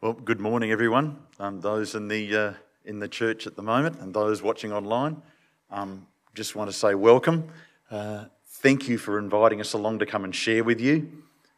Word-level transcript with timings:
Well, 0.00 0.12
good 0.12 0.38
morning, 0.38 0.70
everyone. 0.70 1.18
Um, 1.40 1.60
those 1.60 1.96
in 1.96 2.06
the 2.06 2.36
uh, 2.36 2.52
in 2.84 3.00
the 3.00 3.08
church 3.08 3.48
at 3.48 3.56
the 3.56 3.62
moment, 3.62 3.98
and 3.98 4.14
those 4.14 4.40
watching 4.42 4.72
online. 4.72 5.20
Um, 5.72 6.06
just 6.36 6.54
want 6.54 6.70
to 6.70 6.76
say 6.76 6.94
welcome. 6.94 7.48
Uh, 7.90 8.26
thank 8.46 8.88
you 8.88 8.96
for 8.96 9.18
inviting 9.18 9.60
us 9.60 9.72
along 9.72 9.98
to 9.98 10.06
come 10.06 10.22
and 10.22 10.32
share 10.32 10.62
with 10.62 10.80
you. 10.80 11.10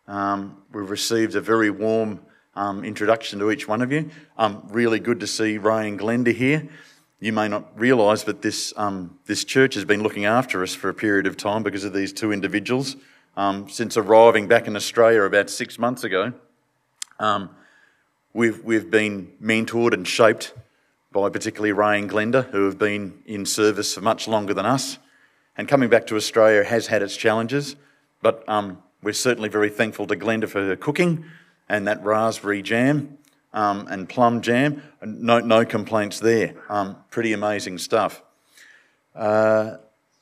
Um, 0.09 0.57
we've 0.73 0.89
received 0.89 1.35
a 1.35 1.43
very 1.43 1.69
warm 1.69 2.21
um, 2.55 2.83
introduction 2.83 3.39
to 3.41 3.51
each 3.51 3.69
one 3.69 3.83
of 3.83 3.93
you. 3.93 4.09
Um, 4.39 4.67
really 4.71 5.01
good 5.01 5.21
to 5.21 5.27
see 5.27 5.59
Ray 5.59 5.87
and 5.89 6.01
Glenda 6.01 6.35
here. 6.35 6.67
You 7.19 7.35
may 7.35 7.47
not 7.47 7.79
realise, 7.79 8.25
but 8.25 8.41
this 8.41 8.73
um, 8.79 9.19
this 9.27 9.45
church 9.45 9.75
has 9.75 9.85
been 9.85 10.03
looking 10.03 10.25
after 10.25 10.63
us 10.63 10.75
for 10.75 10.89
a 10.89 10.95
period 10.95 11.27
of 11.27 11.37
time 11.37 11.63
because 11.63 11.85
of 11.85 11.93
these 11.93 12.11
two 12.11 12.33
individuals. 12.33 12.97
since 13.69 13.99
arriving 13.99 14.49
back 14.49 14.67
in 14.67 14.77
Australia 14.77 15.25
about 15.25 15.51
six 15.51 15.79
months 15.79 16.05
ago. 16.05 16.33
Um, 17.19 17.51
We've, 18.33 18.63
we've 18.63 18.89
been 18.89 19.33
mentored 19.43 19.93
and 19.93 20.07
shaped 20.07 20.55
by 21.11 21.29
particularly 21.31 21.73
Ray 21.73 21.99
and 21.99 22.09
Glenda, 22.09 22.49
who 22.51 22.67
have 22.67 22.79
been 22.79 23.23
in 23.27 23.45
service 23.45 23.95
for 23.95 24.03
much 24.03 24.29
longer 24.29 24.55
than 24.55 24.67
us. 24.67 24.99
And 25.57 25.67
coming 25.67 25.91
back 25.91 26.07
to 26.07 26.17
Australia 26.17 26.63
has 26.63 26.87
had 26.87 27.03
its 27.03 27.17
challenges, 27.17 27.75
but 28.23 28.49
um, 28.49 28.81
we're 29.03 29.15
certainly 29.15 29.49
very 29.49 29.69
thankful 29.69 30.07
to 30.07 30.15
Glenda 30.15 30.49
for 30.49 30.65
her 30.65 30.77
cooking 30.77 31.25
and 31.69 31.89
that 31.89 32.05
raspberry 32.05 32.63
jam 32.63 33.19
um, 33.53 33.89
and 33.89 34.09
plum 34.09 34.43
jam. 34.43 34.81
No, 35.03 35.41
no 35.41 35.65
complaints 35.65 36.21
there. 36.21 36.55
Um, 36.69 36.99
pretty 37.11 37.33
amazing 37.33 37.79
stuff. 37.79 38.23
Uh, 39.13 39.79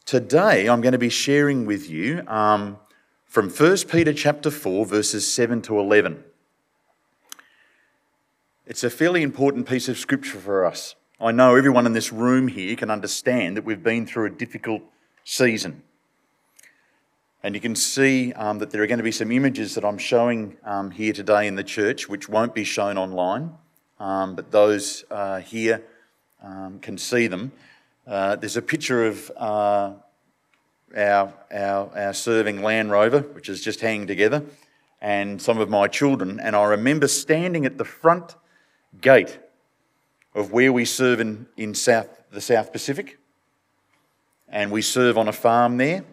today, 0.06 0.66
I'm 0.66 0.80
going 0.80 0.92
to 0.92 0.98
be 0.98 1.10
sharing 1.10 1.66
with 1.66 1.90
you 1.90 2.26
um, 2.26 2.78
from 3.26 3.50
1 3.50 3.76
Peter 3.90 4.14
chapter 4.14 4.50
4, 4.50 4.86
verses 4.86 5.30
7 5.30 5.60
to 5.62 5.78
11. 5.78 6.24
It's 8.68 8.84
a 8.84 8.90
fairly 8.90 9.22
important 9.22 9.66
piece 9.66 9.88
of 9.88 9.96
scripture 9.96 10.38
for 10.38 10.66
us. 10.66 10.94
I 11.18 11.32
know 11.32 11.56
everyone 11.56 11.86
in 11.86 11.94
this 11.94 12.12
room 12.12 12.48
here 12.48 12.76
can 12.76 12.90
understand 12.90 13.56
that 13.56 13.64
we've 13.64 13.82
been 13.82 14.06
through 14.06 14.26
a 14.26 14.30
difficult 14.30 14.82
season. 15.24 15.82
And 17.42 17.54
you 17.54 17.62
can 17.62 17.74
see 17.74 18.34
um, 18.34 18.58
that 18.58 18.70
there 18.70 18.82
are 18.82 18.86
going 18.86 18.98
to 18.98 19.04
be 19.04 19.10
some 19.10 19.32
images 19.32 19.74
that 19.74 19.86
I'm 19.86 19.96
showing 19.96 20.58
um, 20.64 20.90
here 20.90 21.14
today 21.14 21.46
in 21.46 21.54
the 21.54 21.64
church, 21.64 22.10
which 22.10 22.28
won't 22.28 22.54
be 22.54 22.62
shown 22.62 22.98
online, 22.98 23.52
um, 23.98 24.34
but 24.34 24.50
those 24.50 25.02
uh, 25.10 25.40
here 25.40 25.82
um, 26.42 26.78
can 26.80 26.98
see 26.98 27.26
them. 27.26 27.52
Uh, 28.06 28.36
there's 28.36 28.58
a 28.58 28.62
picture 28.62 29.06
of 29.06 29.32
uh, 29.38 29.94
our, 30.94 31.32
our, 31.50 31.90
our 31.96 32.12
serving 32.12 32.60
Land 32.60 32.90
Rover, 32.90 33.20
which 33.20 33.48
is 33.48 33.64
just 33.64 33.80
hanging 33.80 34.06
together, 34.06 34.44
and 35.00 35.40
some 35.40 35.56
of 35.56 35.70
my 35.70 35.88
children. 35.88 36.38
And 36.38 36.54
I 36.54 36.64
remember 36.64 37.08
standing 37.08 37.64
at 37.64 37.78
the 37.78 37.86
front 37.86 38.34
gate 39.00 39.38
of 40.34 40.52
where 40.52 40.72
we 40.72 40.84
serve 40.84 41.20
in, 41.20 41.46
in 41.56 41.74
South, 41.74 42.08
the 42.30 42.40
South 42.40 42.72
Pacific. 42.72 43.18
And 44.48 44.70
we 44.70 44.82
serve 44.82 45.18
on 45.18 45.28
a 45.28 45.32
farm 45.32 45.76
there. 45.76 46.04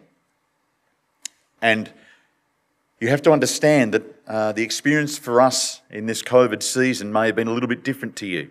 And 1.62 1.90
you 3.00 3.08
have 3.08 3.22
to 3.22 3.32
understand 3.32 3.94
that 3.94 4.02
uh, 4.26 4.52
the 4.52 4.62
experience 4.62 5.18
for 5.18 5.40
us 5.40 5.80
in 5.90 6.06
this 6.06 6.22
COVID 6.22 6.62
season 6.62 7.12
may 7.12 7.26
have 7.26 7.36
been 7.36 7.48
a 7.48 7.52
little 7.52 7.68
bit 7.68 7.84
different 7.84 8.16
to 8.16 8.26
you. 8.26 8.50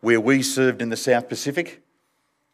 Where 0.00 0.20
we 0.20 0.42
served 0.42 0.82
in 0.82 0.90
the 0.90 0.96
South 0.96 1.28
Pacific, 1.28 1.82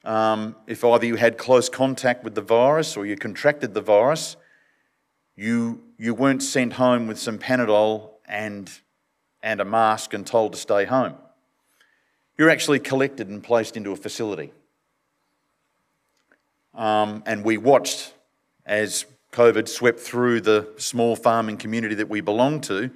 um, 0.04 0.56
if 0.66 0.84
either 0.84 1.06
you 1.06 1.16
had 1.16 1.38
close 1.38 1.69
contact 1.69 2.24
with 2.24 2.34
the 2.34 2.41
virus 2.41 2.97
or 2.97 3.06
you 3.06 3.16
contracted 3.16 3.74
the 3.74 3.80
virus, 3.80 4.36
you, 5.36 5.82
you 5.98 6.14
weren't 6.14 6.42
sent 6.42 6.74
home 6.74 7.06
with 7.06 7.19
some 7.19 7.38
Panadol 7.38 8.10
and 8.26 8.70
and 9.42 9.60
a 9.60 9.64
mask 9.64 10.14
and 10.14 10.26
told 10.26 10.52
to 10.52 10.58
stay 10.58 10.84
home. 10.84 11.14
You're 12.38 12.50
actually 12.50 12.78
collected 12.78 13.28
and 13.28 13.42
placed 13.42 13.76
into 13.76 13.92
a 13.92 13.96
facility. 13.96 14.52
Um, 16.75 17.22
and 17.26 17.44
we 17.44 17.58
watched 17.58 18.14
as 18.64 19.04
COVID 19.32 19.69
swept 19.69 20.00
through 20.00 20.41
the 20.41 20.69
small 20.76 21.16
farming 21.16 21.56
community 21.56 21.94
that 21.97 22.08
we 22.08 22.20
belong 22.20 22.60
to, 22.62 22.91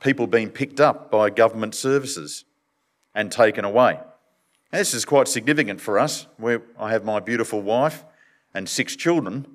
people 0.00 0.26
being 0.26 0.50
picked 0.50 0.80
up 0.80 1.10
by 1.10 1.30
government 1.30 1.74
services 1.74 2.44
and 3.14 3.32
taken 3.32 3.64
away. 3.64 3.98
And 4.72 4.80
this 4.80 4.94
is 4.94 5.04
quite 5.04 5.28
significant 5.28 5.80
for 5.80 5.98
us, 5.98 6.26
where 6.36 6.62
I 6.78 6.90
have 6.90 7.04
my 7.04 7.20
beautiful 7.20 7.62
wife 7.62 8.04
and 8.52 8.68
six 8.68 8.94
children. 8.94 9.46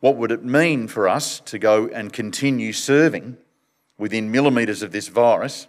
What 0.00 0.16
would 0.16 0.32
it 0.32 0.44
mean 0.44 0.88
for 0.88 1.08
us 1.08 1.40
to 1.40 1.58
go 1.58 1.88
and 1.88 2.12
continue 2.12 2.72
serving 2.72 3.36
within 3.98 4.30
millimetres 4.30 4.82
of 4.82 4.92
this 4.92 5.08
virus 5.08 5.68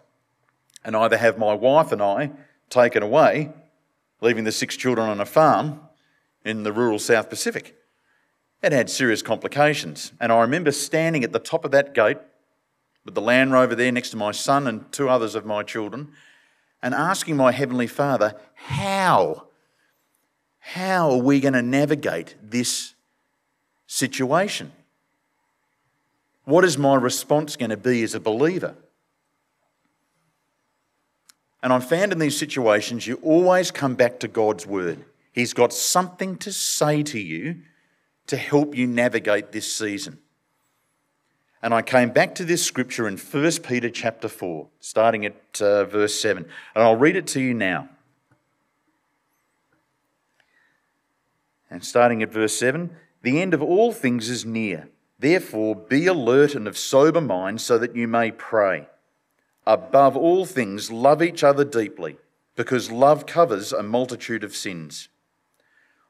and 0.83 0.95
either 0.95 1.17
have 1.17 1.37
my 1.37 1.53
wife 1.53 1.91
and 1.91 2.01
I 2.01 2.31
taken 2.69 3.03
away, 3.03 3.51
leaving 4.21 4.43
the 4.43 4.51
six 4.51 4.75
children 4.75 5.09
on 5.09 5.19
a 5.19 5.25
farm 5.25 5.79
in 6.43 6.63
the 6.63 6.71
rural 6.71 6.99
South 6.99 7.29
Pacific. 7.29 7.75
It 8.61 8.71
had 8.71 8.89
serious 8.89 9.21
complications. 9.21 10.13
And 10.19 10.31
I 10.31 10.41
remember 10.41 10.71
standing 10.71 11.23
at 11.23 11.31
the 11.31 11.39
top 11.39 11.65
of 11.65 11.71
that 11.71 11.93
gate 11.93 12.17
with 13.05 13.15
the 13.15 13.21
Land 13.21 13.51
Rover 13.51 13.75
there 13.75 13.91
next 13.91 14.11
to 14.11 14.17
my 14.17 14.31
son 14.31 14.67
and 14.67 14.89
two 14.91 15.09
others 15.09 15.35
of 15.35 15.45
my 15.45 15.63
children 15.63 16.13
and 16.81 16.93
asking 16.93 17.37
my 17.37 17.51
Heavenly 17.51 17.87
Father, 17.87 18.35
how? 18.55 19.47
How 20.59 21.11
are 21.11 21.17
we 21.17 21.39
going 21.39 21.53
to 21.53 21.61
navigate 21.61 22.35
this 22.41 22.93
situation? 23.85 24.71
What 26.45 26.65
is 26.65 26.77
my 26.77 26.95
response 26.95 27.55
going 27.55 27.69
to 27.69 27.77
be 27.77 28.03
as 28.03 28.15
a 28.15 28.19
believer? 28.19 28.75
And 31.61 31.71
I'm 31.71 31.81
found 31.81 32.11
in 32.11 32.19
these 32.19 32.37
situations, 32.37 33.07
you 33.07 33.15
always 33.23 33.71
come 33.71 33.95
back 33.95 34.19
to 34.19 34.27
God's 34.27 34.67
word. 34.67 35.05
He's 35.31 35.53
got 35.53 35.71
something 35.71 36.35
to 36.37 36.51
say 36.51 37.03
to 37.03 37.19
you 37.19 37.61
to 38.27 38.35
help 38.35 38.75
you 38.75 38.85
navigate 38.85 39.51
this 39.51 39.73
season. 39.73 40.19
And 41.61 41.73
I 41.73 41.81
came 41.81 42.09
back 42.09 42.35
to 42.35 42.45
this 42.45 42.63
scripture 42.63 43.07
in 43.07 43.17
1 43.17 43.51
Peter 43.63 43.89
chapter 43.89 44.27
4, 44.27 44.67
starting 44.81 45.25
at 45.25 45.61
uh, 45.61 45.85
verse 45.85 46.19
7. 46.19 46.45
And 46.75 46.83
I'll 46.83 46.97
read 46.97 47.15
it 47.15 47.27
to 47.27 47.39
you 47.39 47.53
now. 47.53 47.87
And 51.71 51.83
starting 51.83 52.21
at 52.21 52.29
verse 52.29 52.55
7 52.57 52.89
The 53.21 53.41
end 53.41 53.53
of 53.53 53.63
all 53.63 53.93
things 53.93 54.29
is 54.29 54.43
near. 54.43 54.89
Therefore, 55.23 55.73
be 55.73 56.05
alert 56.07 56.53
and 56.53 56.67
of 56.67 56.77
sober 56.77 57.21
mind 57.21 57.61
so 57.61 57.77
that 57.77 57.95
you 57.95 58.09
may 58.09 58.29
pray. 58.29 58.89
Above 59.65 60.17
all 60.17 60.45
things, 60.45 60.91
love 60.91 61.23
each 61.23 61.45
other 61.45 61.63
deeply, 61.63 62.17
because 62.57 62.91
love 62.91 63.25
covers 63.25 63.71
a 63.71 63.83
multitude 63.83 64.43
of 64.43 64.53
sins. 64.53 65.07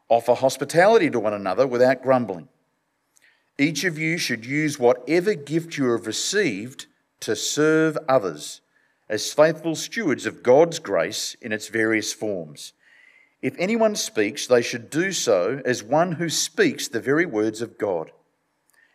Offer 0.10 0.34
hospitality 0.34 1.12
to 1.12 1.20
one 1.20 1.36
another 1.36 1.68
without 1.68 2.02
grumbling. 2.02 2.48
Each 3.60 3.84
of 3.84 4.00
you 4.00 4.18
should 4.18 4.48
use 4.48 4.80
whatever 4.80 5.36
gift 5.36 5.78
you 5.78 5.92
have 5.92 6.08
received 6.08 6.88
to 7.20 7.36
serve 7.36 7.96
others 8.10 8.62
as 9.08 9.32
faithful 9.32 9.76
stewards 9.76 10.26
of 10.26 10.42
God's 10.42 10.80
grace 10.80 11.36
in 11.40 11.52
its 11.52 11.68
various 11.68 12.14
forms. 12.14 12.74
If 13.44 13.56
anyone 13.60 13.96
speaks, 13.96 14.48
they 14.48 14.64
should 14.64 14.90
do 14.90 15.12
so 15.12 15.62
as 15.66 15.84
one 15.84 16.14
who 16.14 16.30
speaks 16.30 16.88
the 16.88 17.00
very 17.00 17.28
words 17.28 17.62
of 17.62 17.78
God. 17.78 18.12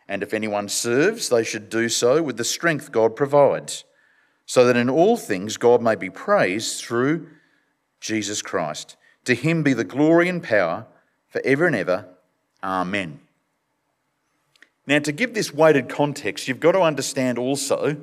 And 0.09 0.23
if 0.23 0.33
anyone 0.33 0.67
serves, 0.67 1.29
they 1.29 1.43
should 1.43 1.69
do 1.69 1.87
so 1.87 2.23
with 2.23 2.35
the 2.37 2.43
strength 2.43 2.91
God 2.91 3.15
provides, 3.15 3.85
so 4.47 4.65
that 4.65 4.75
in 4.75 4.89
all 4.89 5.15
things 5.15 5.55
God 5.55 5.83
may 5.83 5.93
be 5.93 6.09
praised 6.09 6.83
through 6.83 7.27
Jesus 8.01 8.41
Christ. 8.41 8.97
To 9.25 9.35
him 9.35 9.61
be 9.61 9.73
the 9.73 9.83
glory 9.83 10.27
and 10.27 10.41
power 10.41 10.87
forever 11.27 11.67
and 11.67 11.75
ever. 11.75 12.07
Amen. 12.63 13.19
Now, 14.87 14.97
to 14.97 15.11
give 15.11 15.35
this 15.35 15.53
weighted 15.53 15.87
context, 15.87 16.47
you've 16.47 16.59
got 16.59 16.71
to 16.71 16.81
understand 16.81 17.37
also 17.37 17.95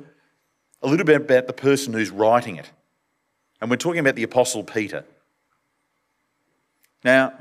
a 0.81 0.87
little 0.87 1.05
bit 1.05 1.17
about 1.17 1.47
the 1.47 1.53
person 1.53 1.91
who's 1.91 2.09
writing 2.09 2.55
it. 2.55 2.71
And 3.59 3.69
we're 3.69 3.75
talking 3.75 3.99
about 3.99 4.15
the 4.15 4.23
Apostle 4.23 4.63
Peter. 4.63 5.03
Now, 7.03 7.33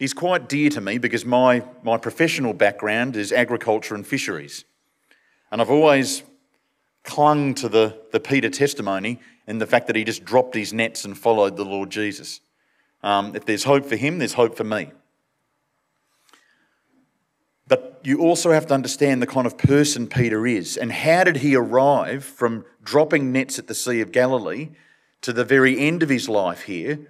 He's 0.00 0.14
quite 0.14 0.48
dear 0.48 0.70
to 0.70 0.80
me 0.80 0.96
because 0.96 1.26
my, 1.26 1.62
my 1.82 1.98
professional 1.98 2.54
background 2.54 3.16
is 3.16 3.32
agriculture 3.32 3.94
and 3.94 4.06
fisheries. 4.06 4.64
And 5.52 5.60
I've 5.60 5.70
always 5.70 6.22
clung 7.04 7.52
to 7.56 7.68
the, 7.68 8.00
the 8.10 8.18
Peter 8.18 8.48
testimony 8.48 9.20
and 9.46 9.60
the 9.60 9.66
fact 9.66 9.88
that 9.88 9.96
he 9.96 10.04
just 10.04 10.24
dropped 10.24 10.54
his 10.54 10.72
nets 10.72 11.04
and 11.04 11.18
followed 11.18 11.58
the 11.58 11.66
Lord 11.66 11.90
Jesus. 11.90 12.40
Um, 13.02 13.36
if 13.36 13.44
there's 13.44 13.64
hope 13.64 13.84
for 13.84 13.96
him, 13.96 14.16
there's 14.16 14.32
hope 14.32 14.56
for 14.56 14.64
me. 14.64 14.90
But 17.68 18.00
you 18.02 18.20
also 18.20 18.52
have 18.52 18.64
to 18.68 18.74
understand 18.74 19.20
the 19.20 19.26
kind 19.26 19.46
of 19.46 19.58
person 19.58 20.06
Peter 20.06 20.46
is 20.46 20.78
and 20.78 20.92
how 20.92 21.24
did 21.24 21.36
he 21.36 21.54
arrive 21.54 22.24
from 22.24 22.64
dropping 22.82 23.32
nets 23.32 23.58
at 23.58 23.66
the 23.66 23.74
Sea 23.74 24.00
of 24.00 24.12
Galilee 24.12 24.70
to 25.20 25.34
the 25.34 25.44
very 25.44 25.78
end 25.78 26.02
of 26.02 26.08
his 26.08 26.26
life 26.26 26.62
here 26.62 27.00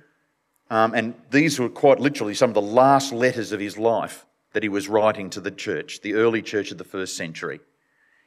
um, 0.70 0.94
and 0.94 1.14
these 1.30 1.58
were 1.58 1.68
quite 1.68 2.00
literally 2.00 2.34
some 2.34 2.50
of 2.50 2.54
the 2.54 2.62
last 2.62 3.12
letters 3.12 3.52
of 3.52 3.60
his 3.60 3.76
life 3.76 4.26
that 4.52 4.62
he 4.62 4.68
was 4.68 4.88
writing 4.88 5.28
to 5.30 5.40
the 5.40 5.50
church, 5.50 6.00
the 6.00 6.14
early 6.14 6.42
church 6.42 6.70
of 6.70 6.78
the 6.78 6.84
first 6.84 7.16
century. 7.16 7.60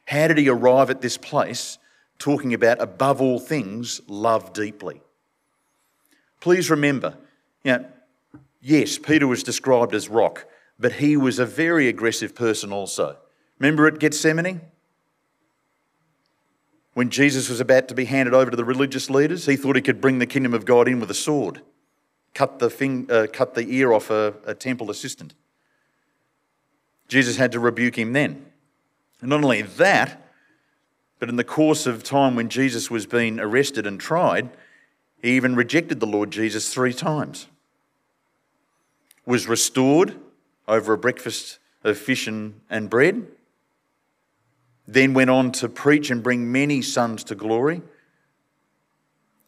How 0.06 0.28
did 0.28 0.38
he 0.38 0.48
arrive 0.48 0.90
at 0.90 1.00
this 1.00 1.16
place 1.16 1.78
talking 2.18 2.54
about 2.54 2.80
above 2.80 3.20
all 3.20 3.38
things, 3.38 4.00
love 4.06 4.52
deeply. 4.52 5.02
Please 6.40 6.70
remember, 6.70 7.16
you 7.62 7.72
know, 7.72 7.86
yes, 8.60 8.98
Peter 8.98 9.26
was 9.26 9.42
described 9.42 9.94
as 9.94 10.08
rock, 10.08 10.46
but 10.78 10.92
he 10.92 11.16
was 11.16 11.38
a 11.38 11.46
very 11.46 11.88
aggressive 11.88 12.34
person 12.34 12.72
also. 12.72 13.16
Remember 13.58 13.86
at 13.86 13.98
Gethsemane? 13.98 14.60
When 16.92 17.10
Jesus 17.10 17.48
was 17.48 17.60
about 17.60 17.88
to 17.88 17.94
be 17.94 18.04
handed 18.04 18.34
over 18.34 18.50
to 18.50 18.56
the 18.56 18.64
religious 18.64 19.10
leaders, 19.10 19.46
he 19.46 19.56
thought 19.56 19.74
he 19.74 19.82
could 19.82 20.00
bring 20.00 20.18
the 20.18 20.26
kingdom 20.26 20.54
of 20.54 20.64
God 20.64 20.86
in 20.86 21.00
with 21.00 21.10
a 21.10 21.14
sword, 21.14 21.60
cut 22.34 22.58
the, 22.58 22.68
fing- 22.68 23.10
uh, 23.10 23.26
cut 23.32 23.54
the 23.54 23.66
ear 23.68 23.92
off 23.92 24.10
a, 24.10 24.34
a 24.44 24.54
temple 24.54 24.90
assistant. 24.90 25.34
Jesus 27.08 27.36
had 27.36 27.52
to 27.52 27.60
rebuke 27.60 27.96
him 27.96 28.12
then. 28.12 28.44
And 29.20 29.30
not 29.30 29.42
only 29.42 29.62
that, 29.62 30.20
but 31.18 31.28
in 31.28 31.36
the 31.36 31.44
course 31.44 31.86
of 31.86 32.02
time 32.02 32.36
when 32.36 32.48
Jesus 32.48 32.90
was 32.90 33.06
being 33.06 33.40
arrested 33.40 33.86
and 33.86 34.00
tried, 34.00 34.50
he 35.22 35.36
even 35.36 35.56
rejected 35.56 36.00
the 36.00 36.06
Lord 36.06 36.30
Jesus 36.30 36.72
three 36.72 36.92
times. 36.92 37.46
Was 39.24 39.48
restored 39.48 40.16
over 40.68 40.92
a 40.92 40.98
breakfast 40.98 41.58
of 41.82 41.96
fish 41.96 42.26
and, 42.26 42.60
and 42.68 42.90
bread. 42.90 43.26
Then 44.86 45.14
went 45.14 45.30
on 45.30 45.52
to 45.52 45.68
preach 45.68 46.10
and 46.10 46.22
bring 46.22 46.52
many 46.52 46.82
sons 46.82 47.24
to 47.24 47.34
glory. 47.34 47.80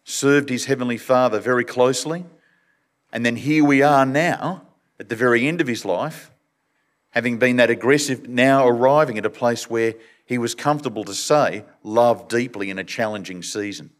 Served 0.04 0.48
his 0.48 0.64
heavenly 0.66 0.96
Father 0.96 1.40
very 1.40 1.64
closely. 1.64 2.24
And 3.12 3.24
then 3.24 3.36
here 3.36 3.64
we 3.64 3.82
are 3.82 4.04
now, 4.04 4.62
at 4.98 5.08
the 5.08 5.16
very 5.16 5.46
end 5.46 5.60
of 5.60 5.66
his 5.66 5.84
life, 5.84 6.30
having 7.10 7.38
been 7.38 7.56
that 7.56 7.70
aggressive, 7.70 8.28
now 8.28 8.66
arriving 8.66 9.16
at 9.16 9.26
a 9.26 9.30
place 9.30 9.70
where 9.70 9.94
he 10.26 10.38
was 10.38 10.54
comfortable 10.54 11.04
to 11.04 11.14
say, 11.14 11.64
love 11.82 12.28
deeply 12.28 12.68
in 12.68 12.78
a 12.78 12.84
challenging 12.84 13.42
season. 13.42 13.90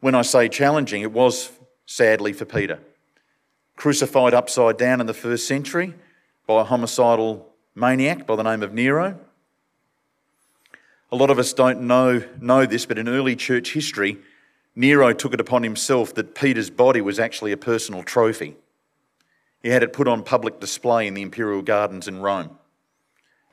When 0.00 0.14
I 0.14 0.22
say 0.22 0.48
challenging, 0.48 1.02
it 1.02 1.12
was 1.12 1.50
sadly 1.86 2.32
for 2.32 2.44
Peter. 2.44 2.78
Crucified 3.76 4.34
upside 4.34 4.76
down 4.76 5.00
in 5.00 5.06
the 5.06 5.14
first 5.14 5.48
century 5.48 5.94
by 6.46 6.60
a 6.60 6.64
homicidal 6.64 7.52
maniac 7.74 8.26
by 8.26 8.36
the 8.36 8.42
name 8.42 8.62
of 8.62 8.72
Nero. 8.72 9.18
A 11.10 11.16
lot 11.16 11.30
of 11.30 11.38
us 11.38 11.52
don't 11.52 11.82
know, 11.82 12.22
know 12.40 12.66
this, 12.66 12.86
but 12.86 12.98
in 12.98 13.08
early 13.08 13.36
church 13.36 13.72
history, 13.72 14.18
Nero 14.76 15.12
took 15.12 15.34
it 15.34 15.40
upon 15.40 15.62
himself 15.64 16.14
that 16.14 16.34
Peter's 16.34 16.70
body 16.70 17.00
was 17.00 17.18
actually 17.18 17.50
a 17.50 17.56
personal 17.56 18.02
trophy. 18.02 18.56
He 19.62 19.70
had 19.70 19.82
it 19.82 19.92
put 19.92 20.06
on 20.06 20.22
public 20.22 20.60
display 20.60 21.06
in 21.08 21.14
the 21.14 21.22
imperial 21.22 21.62
gardens 21.62 22.06
in 22.06 22.20
Rome 22.20 22.58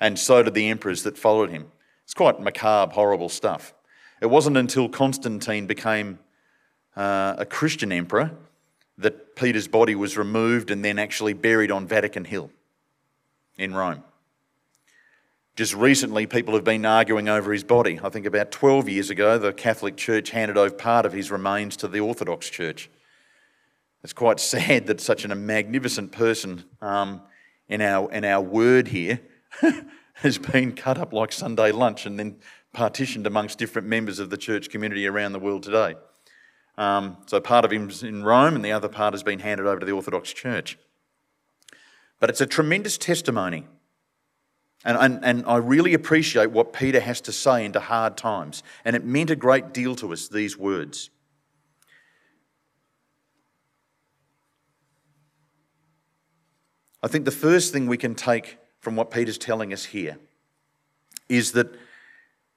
and 0.03 0.19
so 0.19 0.43
did 0.43 0.53
the 0.53 0.69
emperors 0.69 1.03
that 1.03 1.17
followed 1.17 1.49
him. 1.49 1.71
It's 2.03 2.13
quite 2.13 2.37
macabre, 2.41 2.93
horrible 2.93 3.29
stuff. 3.29 3.73
It 4.19 4.25
wasn't 4.25 4.57
until 4.57 4.89
Constantine 4.89 5.65
became 5.65 6.19
uh, 6.97 7.35
a 7.37 7.45
Christian 7.45 7.93
emperor 7.93 8.31
that 8.97 9.37
Peter's 9.37 9.69
body 9.69 9.95
was 9.95 10.17
removed 10.17 10.71
and 10.71 10.83
then 10.83 10.99
actually 10.99 11.31
buried 11.31 11.71
on 11.71 11.87
Vatican 11.87 12.25
Hill 12.25 12.51
in 13.57 13.73
Rome. 13.73 14.03
Just 15.55 15.75
recently, 15.75 16.25
people 16.25 16.55
have 16.55 16.63
been 16.63 16.83
arguing 16.83 17.29
over 17.29 17.53
his 17.53 17.63
body. 17.63 18.00
I 18.03 18.09
think 18.09 18.25
about 18.25 18.51
12 18.51 18.89
years 18.89 19.11
ago, 19.11 19.38
the 19.38 19.53
Catholic 19.53 19.95
Church 19.95 20.31
handed 20.31 20.57
over 20.57 20.73
part 20.73 21.05
of 21.05 21.13
his 21.13 21.29
remains 21.29 21.77
to 21.77 21.88
the 21.88 22.00
Orthodox 22.00 22.50
Church. 22.50 22.89
It's 24.03 24.13
quite 24.13 24.39
sad 24.39 24.88
that 24.88 25.00
such 25.00 25.25
a 25.25 25.35
magnificent 25.35 26.11
person 26.11 26.63
um, 26.81 27.21
in, 27.67 27.81
our, 27.81 28.11
in 28.11 28.25
our 28.25 28.41
word 28.41 28.88
here 28.88 29.19
has 30.15 30.39
been 30.39 30.73
cut 30.73 30.97
up 30.97 31.13
like 31.13 31.31
Sunday 31.31 31.71
lunch 31.71 32.07
and 32.07 32.17
then 32.17 32.38
partitioned 32.73 33.27
amongst 33.27 33.59
different 33.59 33.88
members 33.88 34.17
of 34.17 34.31
the 34.31 34.38
church 34.38 34.71
community 34.71 35.05
around 35.05 35.33
the 35.33 35.39
world 35.39 35.61
today. 35.61 35.94
Um, 36.79 37.17
so 37.27 37.39
part 37.39 37.63
of 37.63 37.69
him's 37.69 38.01
in 38.01 38.23
Rome 38.23 38.55
and 38.55 38.65
the 38.65 38.71
other 38.71 38.89
part 38.89 39.13
has 39.13 39.21
been 39.21 39.38
handed 39.38 39.67
over 39.67 39.81
to 39.81 39.85
the 39.85 39.91
Orthodox 39.91 40.33
Church. 40.33 40.79
But 42.19 42.31
it's 42.31 42.41
a 42.41 42.47
tremendous 42.47 42.97
testimony. 42.97 43.67
And, 44.85 44.97
and, 44.97 45.24
and 45.24 45.45
I 45.47 45.57
really 45.57 45.94
appreciate 45.94 46.51
what 46.51 46.74
Peter 46.74 47.00
has 47.00 47.21
to 47.21 47.31
say 47.31 47.65
into 47.65 47.80
hard 47.80 48.18
times. 48.18 48.63
And 48.83 48.95
it 48.95 49.06
meant 49.06 49.30
a 49.30 49.35
great 49.35 49.74
deal 49.74 49.95
to 49.95 50.12
us, 50.12 50.27
these 50.27 50.57
words. 50.57 51.09
I 57.01 57.07
think 57.07 57.25
the 57.25 57.31
first 57.31 57.74
thing 57.74 57.88
we 57.88 57.97
can 57.97 58.15
take 58.15 58.57
from 58.80 58.95
what 58.95 59.12
Peter's 59.12 59.38
telling 59.38 59.74
us 59.74 59.85
here 59.85 60.18
is 61.29 61.53
that 61.53 61.68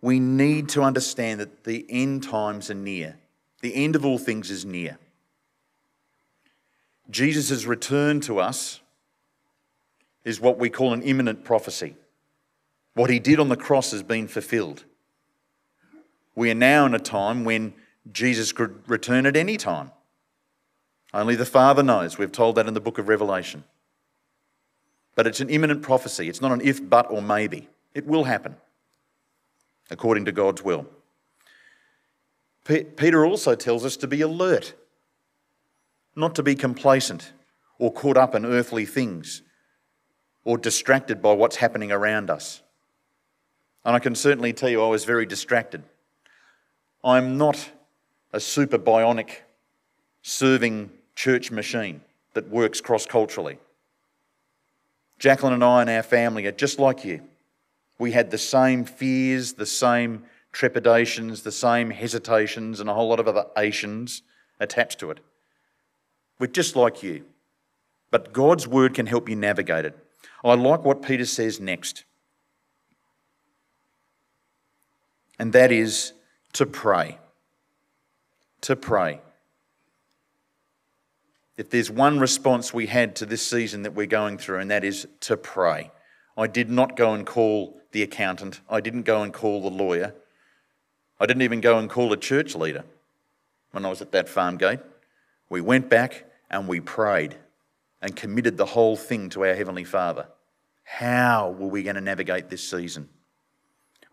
we 0.00 0.20
need 0.20 0.68
to 0.70 0.82
understand 0.82 1.40
that 1.40 1.64
the 1.64 1.86
end 1.88 2.22
times 2.22 2.70
are 2.70 2.74
near. 2.74 3.16
The 3.62 3.74
end 3.74 3.96
of 3.96 4.04
all 4.04 4.18
things 4.18 4.50
is 4.50 4.64
near. 4.64 4.98
Jesus' 7.10 7.64
return 7.64 8.20
to 8.22 8.40
us 8.40 8.80
is 10.24 10.40
what 10.40 10.58
we 10.58 10.68
call 10.68 10.92
an 10.92 11.02
imminent 11.02 11.44
prophecy. 11.44 11.96
What 12.96 13.10
he 13.10 13.18
did 13.18 13.38
on 13.38 13.50
the 13.50 13.58
cross 13.58 13.90
has 13.90 14.02
been 14.02 14.26
fulfilled. 14.26 14.84
We 16.34 16.50
are 16.50 16.54
now 16.54 16.86
in 16.86 16.94
a 16.94 16.98
time 16.98 17.44
when 17.44 17.74
Jesus 18.10 18.52
could 18.52 18.88
return 18.88 19.26
at 19.26 19.36
any 19.36 19.58
time. 19.58 19.90
Only 21.12 21.34
the 21.34 21.44
Father 21.44 21.82
knows. 21.82 22.16
We've 22.16 22.32
told 22.32 22.54
that 22.54 22.66
in 22.66 22.72
the 22.72 22.80
book 22.80 22.96
of 22.96 23.06
Revelation. 23.06 23.64
But 25.14 25.26
it's 25.26 25.40
an 25.40 25.50
imminent 25.50 25.82
prophecy. 25.82 26.30
It's 26.30 26.40
not 26.40 26.52
an 26.52 26.62
if, 26.62 26.88
but, 26.88 27.10
or 27.10 27.20
maybe. 27.20 27.68
It 27.92 28.06
will 28.06 28.24
happen 28.24 28.56
according 29.90 30.24
to 30.24 30.32
God's 30.32 30.62
will. 30.62 30.86
Peter 32.64 33.26
also 33.26 33.54
tells 33.54 33.84
us 33.84 33.98
to 33.98 34.06
be 34.06 34.22
alert, 34.22 34.72
not 36.14 36.34
to 36.34 36.42
be 36.42 36.54
complacent 36.54 37.34
or 37.78 37.92
caught 37.92 38.16
up 38.16 38.34
in 38.34 38.46
earthly 38.46 38.86
things 38.86 39.42
or 40.44 40.56
distracted 40.56 41.20
by 41.20 41.34
what's 41.34 41.56
happening 41.56 41.92
around 41.92 42.30
us. 42.30 42.62
And 43.86 43.94
I 43.94 44.00
can 44.00 44.16
certainly 44.16 44.52
tell 44.52 44.68
you 44.68 44.82
I 44.82 44.88
was 44.88 45.04
very 45.04 45.26
distracted. 45.26 45.84
I'm 47.04 47.38
not 47.38 47.70
a 48.32 48.40
super 48.40 48.78
bionic 48.78 49.36
serving 50.22 50.90
church 51.14 51.52
machine 51.52 52.00
that 52.34 52.48
works 52.48 52.80
cross 52.80 53.06
culturally. 53.06 53.58
Jacqueline 55.20 55.52
and 55.52 55.62
I 55.62 55.82
and 55.82 55.88
our 55.88 56.02
family 56.02 56.46
are 56.46 56.52
just 56.52 56.80
like 56.80 57.04
you. 57.04 57.22
We 57.96 58.10
had 58.10 58.32
the 58.32 58.38
same 58.38 58.84
fears, 58.84 59.52
the 59.52 59.64
same 59.64 60.24
trepidations, 60.50 61.42
the 61.42 61.52
same 61.52 61.90
hesitations, 61.90 62.80
and 62.80 62.90
a 62.90 62.94
whole 62.94 63.08
lot 63.08 63.20
of 63.20 63.28
other 63.28 63.46
Asians 63.56 64.22
attached 64.58 64.98
to 64.98 65.12
it. 65.12 65.20
We're 66.40 66.48
just 66.48 66.74
like 66.74 67.04
you. 67.04 67.24
But 68.10 68.32
God's 68.32 68.66
word 68.66 68.94
can 68.94 69.06
help 69.06 69.28
you 69.28 69.36
navigate 69.36 69.84
it. 69.84 69.96
I 70.44 70.54
like 70.54 70.84
what 70.84 71.02
Peter 71.02 71.24
says 71.24 71.60
next, 71.60 72.04
and 75.38 75.52
that 75.52 75.72
is 75.72 76.12
to 76.54 76.66
pray. 76.66 77.18
To 78.62 78.76
pray. 78.76 79.20
If 81.56 81.70
there's 81.70 81.90
one 81.90 82.18
response 82.18 82.74
we 82.74 82.86
had 82.86 83.16
to 83.16 83.26
this 83.26 83.46
season 83.46 83.82
that 83.82 83.94
we're 83.94 84.06
going 84.06 84.38
through, 84.38 84.58
and 84.58 84.70
that 84.70 84.84
is 84.84 85.06
to 85.20 85.36
pray. 85.36 85.90
I 86.36 86.46
did 86.46 86.68
not 86.68 86.96
go 86.96 87.14
and 87.14 87.26
call 87.26 87.80
the 87.92 88.02
accountant. 88.02 88.60
I 88.68 88.80
didn't 88.80 89.02
go 89.02 89.22
and 89.22 89.32
call 89.32 89.62
the 89.62 89.70
lawyer. 89.70 90.14
I 91.18 91.24
didn't 91.24 91.42
even 91.42 91.62
go 91.62 91.78
and 91.78 91.88
call 91.88 92.12
a 92.12 92.16
church 92.16 92.54
leader 92.54 92.84
when 93.70 93.86
I 93.86 93.88
was 93.88 94.02
at 94.02 94.12
that 94.12 94.28
farm 94.28 94.58
gate. 94.58 94.80
We 95.48 95.62
went 95.62 95.88
back 95.88 96.26
and 96.50 96.68
we 96.68 96.80
prayed 96.80 97.36
and 98.02 98.14
committed 98.14 98.58
the 98.58 98.66
whole 98.66 98.96
thing 98.96 99.30
to 99.30 99.46
our 99.46 99.54
Heavenly 99.54 99.84
Father. 99.84 100.26
How 100.84 101.50
were 101.58 101.68
we 101.68 101.82
going 101.82 101.96
to 101.96 102.02
navigate 102.02 102.50
this 102.50 102.68
season? 102.68 103.08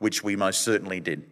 Which 0.04 0.22
we 0.22 0.36
most 0.36 0.62
certainly 0.62 1.00
did. 1.00 1.32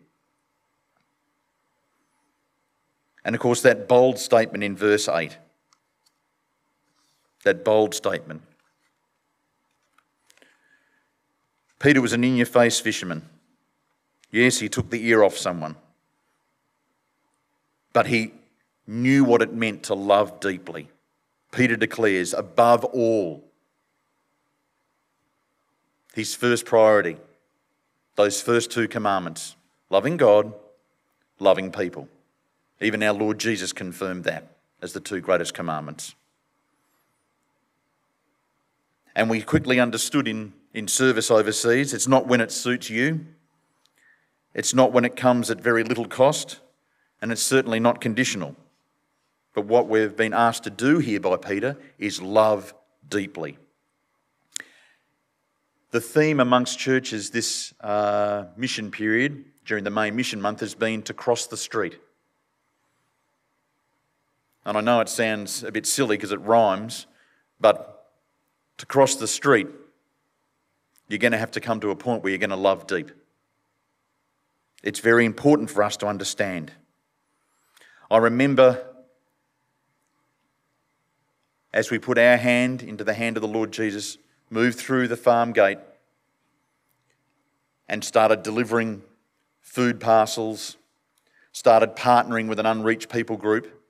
And 3.25 3.35
of 3.35 3.41
course, 3.41 3.61
that 3.63 3.89
bold 3.89 4.17
statement 4.17 4.63
in 4.63 4.77
verse 4.77 5.09
8 5.09 5.37
that 7.43 7.65
bold 7.65 7.93
statement. 7.93 8.41
Peter 11.79 11.99
was 11.99 12.13
an 12.13 12.23
in 12.23 12.37
your 12.37 12.45
face 12.45 12.79
fisherman. 12.79 13.27
Yes, 14.31 14.59
he 14.59 14.69
took 14.69 14.89
the 14.89 15.05
ear 15.05 15.21
off 15.21 15.37
someone, 15.37 15.75
but 17.91 18.07
he 18.07 18.31
knew 18.87 19.25
what 19.25 19.41
it 19.41 19.53
meant 19.53 19.83
to 19.83 19.95
love 19.95 20.39
deeply. 20.39 20.87
Peter 21.51 21.75
declares, 21.75 22.33
above 22.33 22.85
all, 22.85 23.43
his 26.13 26.35
first 26.35 26.65
priority, 26.65 27.17
those 28.15 28.41
first 28.41 28.71
two 28.71 28.87
commandments 28.87 29.55
loving 29.89 30.17
God, 30.17 30.53
loving 31.39 31.71
people. 31.71 32.07
Even 32.79 33.03
our 33.03 33.13
Lord 33.13 33.39
Jesus 33.39 33.73
confirmed 33.73 34.23
that 34.23 34.55
as 34.81 34.93
the 34.93 34.99
two 34.99 35.19
greatest 35.19 35.53
commandments. 35.53 36.15
And 39.15 39.29
we 39.29 39.41
quickly 39.41 39.79
understood 39.79 40.27
in, 40.27 40.53
in 40.73 40.87
service 40.87 41.29
overseas 41.29 41.93
it's 41.93 42.07
not 42.07 42.27
when 42.27 42.41
it 42.41 42.51
suits 42.51 42.89
you, 42.89 43.25
It's 44.53 44.73
not 44.73 44.91
when 44.91 45.05
it 45.05 45.15
comes 45.15 45.49
at 45.49 45.61
very 45.61 45.83
little 45.83 46.07
cost, 46.07 46.59
and 47.21 47.31
it's 47.31 47.41
certainly 47.41 47.79
not 47.79 48.01
conditional. 48.01 48.55
But 49.53 49.65
what 49.65 49.87
we've 49.87 50.15
been 50.15 50.33
asked 50.33 50.63
to 50.63 50.69
do 50.69 50.99
here 50.99 51.19
by 51.19 51.37
Peter 51.37 51.77
is 51.97 52.21
love 52.21 52.73
deeply. 53.07 53.57
The 55.91 56.01
theme 56.01 56.39
amongst 56.39 56.79
churches 56.79 57.31
this 57.31 57.73
uh, 57.81 58.45
mission 58.55 58.91
period, 58.91 59.43
during 59.65 59.83
the 59.83 59.89
May 59.89 60.09
mission 60.09 60.41
month, 60.41 60.61
has 60.61 60.73
been 60.73 61.01
to 61.03 61.13
cross 61.13 61.47
the 61.47 61.57
street. 61.57 61.99
And 64.65 64.77
I 64.77 64.81
know 64.81 65.01
it 65.01 65.09
sounds 65.09 65.63
a 65.63 65.71
bit 65.71 65.85
silly 65.85 66.15
because 66.15 66.31
it 66.31 66.39
rhymes, 66.41 67.07
but 67.59 68.09
to 68.77 68.85
cross 68.85 69.15
the 69.15 69.27
street, 69.27 69.67
you're 71.09 71.19
going 71.19 71.33
to 71.33 71.37
have 71.37 71.51
to 71.51 71.59
come 71.59 71.81
to 71.81 71.89
a 71.89 71.95
point 71.95 72.23
where 72.23 72.29
you're 72.29 72.39
going 72.39 72.51
to 72.51 72.55
love 72.55 72.87
deep. 72.87 73.11
It's 74.83 74.99
very 74.99 75.25
important 75.25 75.69
for 75.69 75.83
us 75.83 75.97
to 75.97 76.07
understand. 76.07 76.71
I 78.09 78.17
remember 78.17 78.85
as 81.73 81.91
we 81.91 81.99
put 81.99 82.17
our 82.17 82.37
hand 82.37 82.81
into 82.81 83.03
the 83.03 83.13
hand 83.13 83.37
of 83.37 83.41
the 83.41 83.47
Lord 83.47 83.71
Jesus, 83.71 84.17
moved 84.51 84.77
through 84.77 85.07
the 85.07 85.17
farm 85.17 85.53
gate, 85.53 85.79
and 87.89 88.03
started 88.03 88.43
delivering 88.43 89.01
food 89.61 89.99
parcels, 89.99 90.77
started 91.51 91.95
partnering 91.95 92.47
with 92.47 92.59
an 92.59 92.65
unreached 92.65 93.09
people 93.09 93.37
group 93.37 93.81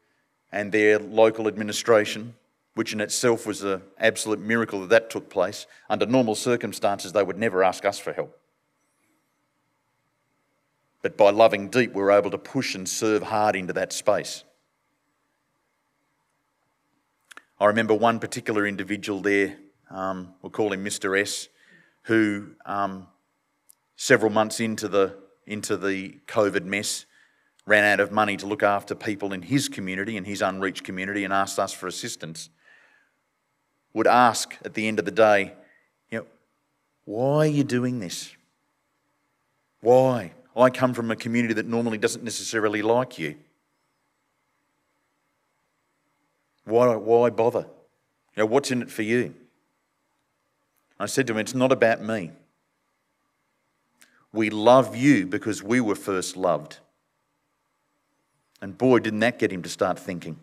and 0.51 0.71
their 0.71 0.97
local 0.97 1.47
administration, 1.47 2.33
which 2.75 2.93
in 2.93 3.01
itself 3.01 3.45
was 3.45 3.63
an 3.63 3.81
absolute 3.99 4.39
miracle 4.39 4.79
that 4.79 4.89
that 4.89 5.09
took 5.09 5.29
place. 5.29 5.67
Under 5.89 6.05
normal 6.05 6.35
circumstances, 6.35 7.11
they 7.11 7.23
would 7.23 7.37
never 7.37 7.63
ask 7.63 7.85
us 7.85 7.99
for 7.99 8.13
help. 8.13 8.37
But 11.01 11.17
by 11.17 11.31
loving 11.31 11.69
deep, 11.69 11.93
we 11.93 12.01
were 12.01 12.11
able 12.11 12.31
to 12.31 12.37
push 12.37 12.75
and 12.75 12.87
serve 12.87 13.23
hard 13.23 13.55
into 13.55 13.73
that 13.73 13.91
space. 13.91 14.43
I 17.59 17.65
remember 17.65 17.93
one 17.93 18.19
particular 18.19 18.65
individual 18.65 19.21
there, 19.21 19.57
um, 19.93 20.33
we'll 20.41 20.49
call 20.49 20.73
him 20.73 20.83
Mr. 20.83 21.19
S, 21.19 21.47
who 22.03 22.51
um, 22.65 23.07
several 23.95 24.31
months 24.31 24.59
into 24.59 24.87
the, 24.87 25.17
into 25.45 25.77
the 25.77 26.17
COVID 26.27 26.65
mess 26.65 27.05
ran 27.65 27.83
out 27.83 27.99
of 27.99 28.11
money 28.11 28.37
to 28.37 28.47
look 28.47 28.63
after 28.63 28.95
people 28.95 29.33
in 29.33 29.41
his 29.41 29.69
community, 29.69 30.17
in 30.17 30.25
his 30.25 30.41
unreached 30.41 30.83
community, 30.83 31.23
and 31.23 31.33
asked 31.33 31.59
us 31.59 31.73
for 31.73 31.87
assistance. 31.87 32.49
Would 33.93 34.07
ask 34.07 34.57
at 34.63 34.73
the 34.73 34.87
end 34.87 34.99
of 34.99 35.05
the 35.05 35.11
day, 35.11 35.53
you 36.09 36.19
know, 36.19 36.25
why 37.05 37.45
are 37.45 37.45
you 37.47 37.63
doing 37.63 37.99
this? 37.99 38.33
Why? 39.81 40.33
I 40.55 40.69
come 40.69 40.93
from 40.93 41.11
a 41.11 41.15
community 41.15 41.53
that 41.55 41.65
normally 41.65 41.97
doesn't 41.97 42.23
necessarily 42.23 42.81
like 42.81 43.19
you. 43.19 43.35
Why, 46.65 46.95
why 46.95 47.29
bother? 47.29 47.67
You 48.35 48.43
know, 48.43 48.45
what's 48.45 48.71
in 48.71 48.81
it 48.81 48.91
for 48.91 49.01
you? 49.01 49.35
I 51.01 51.07
said 51.07 51.25
to 51.27 51.33
him, 51.33 51.39
It's 51.39 51.55
not 51.55 51.71
about 51.71 52.01
me. 52.01 52.31
We 54.31 54.49
love 54.49 54.95
you 54.95 55.25
because 55.25 55.63
we 55.63 55.81
were 55.81 55.95
first 55.95 56.37
loved. 56.37 56.77
And 58.61 58.77
boy, 58.77 58.99
didn't 58.99 59.19
that 59.21 59.39
get 59.39 59.51
him 59.51 59.63
to 59.63 59.69
start 59.69 59.97
thinking. 59.97 60.37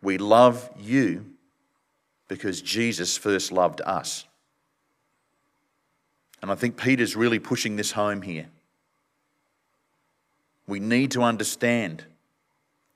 We 0.00 0.16
love 0.16 0.70
you 0.78 1.26
because 2.28 2.62
Jesus 2.62 3.18
first 3.18 3.50
loved 3.50 3.80
us. 3.82 4.24
And 6.40 6.50
I 6.50 6.54
think 6.54 6.76
Peter's 6.76 7.16
really 7.16 7.40
pushing 7.40 7.76
this 7.76 7.92
home 7.92 8.22
here. 8.22 8.46
We 10.66 10.78
need 10.78 11.10
to 11.10 11.22
understand 11.22 12.04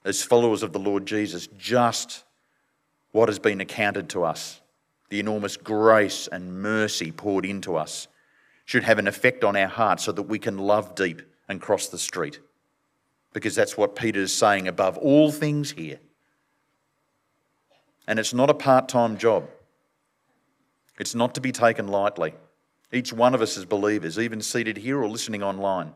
as 0.04 0.22
followers 0.22 0.62
of 0.62 0.72
the 0.72 0.78
Lord 0.78 1.06
Jesus 1.06 1.48
just 1.58 2.22
what 3.10 3.28
has 3.28 3.40
been 3.40 3.60
accounted 3.60 4.08
to 4.10 4.24
us. 4.24 4.60
The 5.14 5.20
enormous 5.20 5.56
grace 5.56 6.26
and 6.26 6.60
mercy 6.60 7.12
poured 7.12 7.46
into 7.46 7.76
us 7.76 8.08
should 8.64 8.82
have 8.82 8.98
an 8.98 9.06
effect 9.06 9.44
on 9.44 9.54
our 9.54 9.68
hearts 9.68 10.02
so 10.02 10.10
that 10.10 10.22
we 10.22 10.40
can 10.40 10.58
love 10.58 10.96
deep 10.96 11.22
and 11.48 11.60
cross 11.60 11.86
the 11.86 11.98
street. 11.98 12.40
Because 13.32 13.54
that's 13.54 13.76
what 13.76 13.94
Peter 13.94 14.18
is 14.18 14.32
saying 14.32 14.66
above 14.66 14.98
all 14.98 15.30
things 15.30 15.70
here. 15.70 16.00
And 18.08 18.18
it's 18.18 18.34
not 18.34 18.50
a 18.50 18.54
part 18.54 18.88
time 18.88 19.16
job, 19.16 19.48
it's 20.98 21.14
not 21.14 21.32
to 21.36 21.40
be 21.40 21.52
taken 21.52 21.86
lightly. 21.86 22.34
Each 22.92 23.12
one 23.12 23.36
of 23.36 23.40
us 23.40 23.56
as 23.56 23.66
believers, 23.66 24.18
even 24.18 24.42
seated 24.42 24.78
here 24.78 25.00
or 25.00 25.08
listening 25.08 25.44
online, 25.44 25.92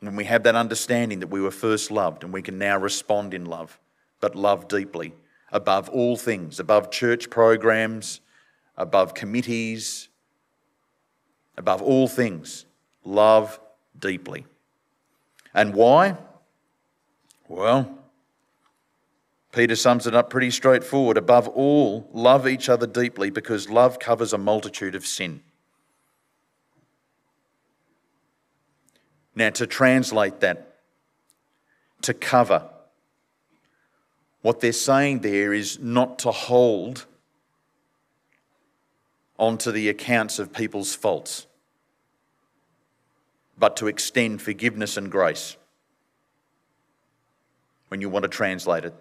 when 0.00 0.14
we 0.14 0.24
have 0.24 0.42
that 0.42 0.56
understanding 0.56 1.20
that 1.20 1.30
we 1.30 1.40
were 1.40 1.50
first 1.50 1.90
loved 1.90 2.22
and 2.22 2.34
we 2.34 2.42
can 2.42 2.58
now 2.58 2.76
respond 2.76 3.32
in 3.32 3.46
love, 3.46 3.80
but 4.20 4.36
love 4.36 4.68
deeply, 4.68 5.14
above 5.52 5.88
all 5.88 6.16
things, 6.16 6.58
above 6.58 6.90
church 6.90 7.30
programs, 7.30 8.20
above 8.76 9.14
committees, 9.14 10.08
above 11.56 11.80
all 11.80 12.08
things, 12.08 12.66
love 13.04 13.60
deeply. 13.98 14.46
And 15.54 15.74
why? 15.74 16.16
Well, 17.48 17.98
Peter 19.52 19.76
sums 19.76 20.06
it 20.06 20.14
up 20.14 20.30
pretty 20.30 20.50
straightforward. 20.50 21.16
Above 21.16 21.46
all, 21.48 22.08
love 22.12 22.48
each 22.48 22.68
other 22.68 22.86
deeply 22.86 23.30
because 23.30 23.70
love 23.70 24.00
covers 24.00 24.32
a 24.32 24.38
multitude 24.38 24.96
of 24.96 25.06
sin. 25.06 25.42
Now, 29.36 29.50
to 29.50 29.66
translate 29.66 30.40
that, 30.40 30.80
to 32.02 32.14
cover, 32.14 32.68
what 34.44 34.60
they're 34.60 34.72
saying 34.74 35.20
there 35.20 35.54
is 35.54 35.78
not 35.78 36.18
to 36.18 36.30
hold 36.30 37.06
onto 39.38 39.72
the 39.72 39.88
accounts 39.88 40.38
of 40.38 40.52
people's 40.52 40.94
faults, 40.94 41.46
but 43.56 43.74
to 43.74 43.86
extend 43.86 44.42
forgiveness 44.42 44.98
and 44.98 45.10
grace 45.10 45.56
when 47.88 48.02
you 48.02 48.10
want 48.10 48.22
to 48.22 48.28
translate 48.28 48.84
it. 48.84 48.94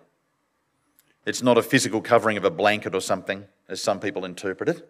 It's 1.26 1.44
not 1.44 1.58
a 1.58 1.62
physical 1.62 2.00
covering 2.00 2.38
of 2.38 2.46
a 2.46 2.50
blanket 2.50 2.96
or 2.96 3.02
something, 3.02 3.44
as 3.68 3.82
some 3.82 4.00
people 4.00 4.24
interpret 4.24 4.70
it, 4.70 4.90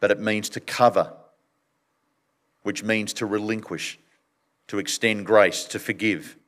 but 0.00 0.10
it 0.10 0.18
means 0.18 0.48
to 0.48 0.60
cover, 0.60 1.12
which 2.62 2.82
means 2.82 3.12
to 3.12 3.26
relinquish 3.26 3.98
to 4.68 4.78
extend 4.78 5.26
grace, 5.26 5.64
to 5.64 5.78
forgive. 5.78 6.38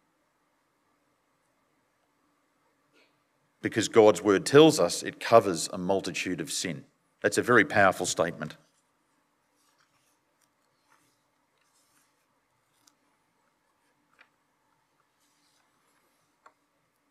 Because 3.62 3.88
God's 3.88 4.22
word 4.22 4.44
tells 4.44 4.78
us 4.78 5.02
it 5.02 5.20
covers 5.20 5.68
a 5.72 5.78
multitude 5.78 6.40
of 6.40 6.52
sin. 6.52 6.84
That's 7.22 7.38
a 7.38 7.42
very 7.42 7.64
powerful 7.64 8.06
statement. 8.06 8.56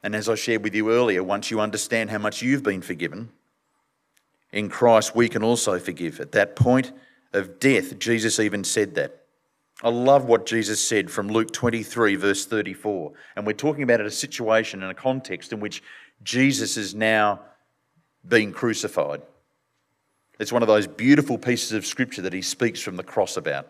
And 0.03 0.15
as 0.15 0.27
I 0.27 0.35
shared 0.35 0.63
with 0.63 0.75
you 0.75 0.91
earlier, 0.91 1.23
once 1.23 1.51
you 1.51 1.59
understand 1.59 2.09
how 2.09 2.17
much 2.17 2.41
you've 2.41 2.63
been 2.63 2.81
forgiven, 2.81 3.29
in 4.51 4.67
Christ 4.67 5.15
we 5.15 5.29
can 5.29 5.43
also 5.43 5.79
forgive. 5.79 6.19
At 6.19 6.31
that 6.33 6.55
point 6.55 6.91
of 7.33 7.59
death, 7.59 7.97
Jesus 7.99 8.39
even 8.39 8.63
said 8.63 8.95
that. 8.95 9.17
I 9.83 9.89
love 9.89 10.25
what 10.25 10.45
Jesus 10.45 10.85
said 10.85 11.09
from 11.09 11.27
Luke 11.27 11.51
23, 11.53 12.15
verse 12.15 12.45
34. 12.45 13.13
And 13.35 13.47
we're 13.47 13.53
talking 13.53 13.83
about 13.83 14.01
a 14.01 14.11
situation 14.11 14.83
and 14.83 14.91
a 14.91 14.95
context 14.95 15.53
in 15.53 15.59
which 15.59 15.81
Jesus 16.23 16.77
is 16.77 16.93
now 16.93 17.41
being 18.27 18.51
crucified. 18.51 19.21
It's 20.39 20.51
one 20.51 20.61
of 20.61 20.67
those 20.67 20.87
beautiful 20.87 21.37
pieces 21.37 21.71
of 21.73 21.85
scripture 21.85 22.23
that 22.23 22.33
he 22.33 22.41
speaks 22.41 22.81
from 22.81 22.95
the 22.95 23.03
cross 23.03 23.37
about. 23.37 23.67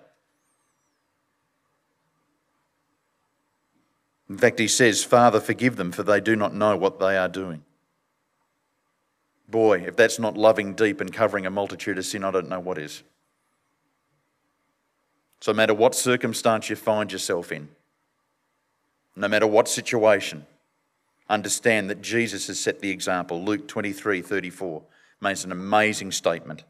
In 4.29 4.37
fact, 4.37 4.59
he 4.59 4.69
says, 4.69 5.03
Father, 5.03 5.41
forgive 5.41 5.75
them, 5.75 5.91
for 5.91 6.03
they 6.03 6.21
do 6.21 6.37
not 6.37 6.53
know 6.53 6.77
what 6.77 6.99
they 6.99 7.17
are 7.17 7.27
doing. 7.27 7.63
Boy, 9.49 9.83
if 9.85 9.97
that's 9.97 10.19
not 10.19 10.37
loving 10.37 10.73
deep 10.73 11.01
and 11.01 11.11
covering 11.11 11.45
a 11.45 11.49
multitude 11.49 11.97
of 11.97 12.05
sin, 12.05 12.23
I 12.23 12.31
don't 12.31 12.47
know 12.47 12.61
what 12.61 12.77
is. 12.77 13.03
So, 15.41 15.51
no 15.51 15.57
matter 15.57 15.73
what 15.73 15.93
circumstance 15.93 16.69
you 16.69 16.77
find 16.77 17.11
yourself 17.11 17.51
in, 17.51 17.67
no 19.17 19.27
matter 19.27 19.47
what 19.47 19.67
situation, 19.67 20.45
understand 21.31 21.89
that 21.89 22.01
Jesus 22.01 22.47
has 22.47 22.59
set 22.59 22.81
the 22.81 22.91
example. 22.91 23.43
Luke 23.43 23.67
23 23.67 24.21
34 24.21 24.83
makes 25.19 25.43
an 25.43 25.51
amazing 25.51 26.11
statement. 26.11 26.63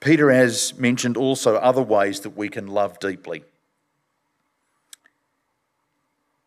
Peter 0.00 0.30
has 0.30 0.78
mentioned 0.78 1.16
also 1.16 1.56
other 1.56 1.82
ways 1.82 2.20
that 2.20 2.36
we 2.36 2.48
can 2.48 2.68
love 2.68 2.98
deeply. 3.00 3.42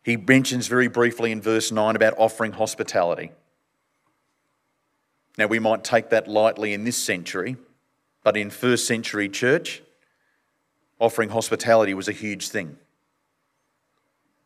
He 0.02 0.16
mentions 0.16 0.66
very 0.66 0.88
briefly 0.88 1.30
in 1.30 1.40
verse 1.40 1.70
9 1.70 1.94
about 1.94 2.14
offering 2.16 2.52
hospitality. 2.52 3.30
Now, 5.38 5.46
we 5.46 5.58
might 5.58 5.84
take 5.84 6.10
that 6.10 6.26
lightly 6.28 6.72
in 6.72 6.84
this 6.84 6.96
century 6.96 7.56
But 8.22 8.36
in 8.36 8.50
first 8.50 8.86
century 8.86 9.28
church, 9.28 9.82
offering 10.98 11.30
hospitality 11.30 11.94
was 11.94 12.08
a 12.08 12.12
huge 12.12 12.48
thing. 12.48 12.78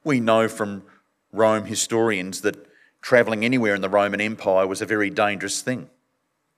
We 0.06 0.20
know 0.20 0.46
from 0.46 0.84
Rome 1.32 1.64
historians 1.64 2.42
that 2.42 2.68
travelling 3.02 3.44
anywhere 3.44 3.74
in 3.74 3.80
the 3.80 3.88
Roman 3.88 4.20
Empire 4.20 4.64
was 4.64 4.80
a 4.80 4.86
very 4.86 5.10
dangerous 5.10 5.62
thing. 5.62 5.90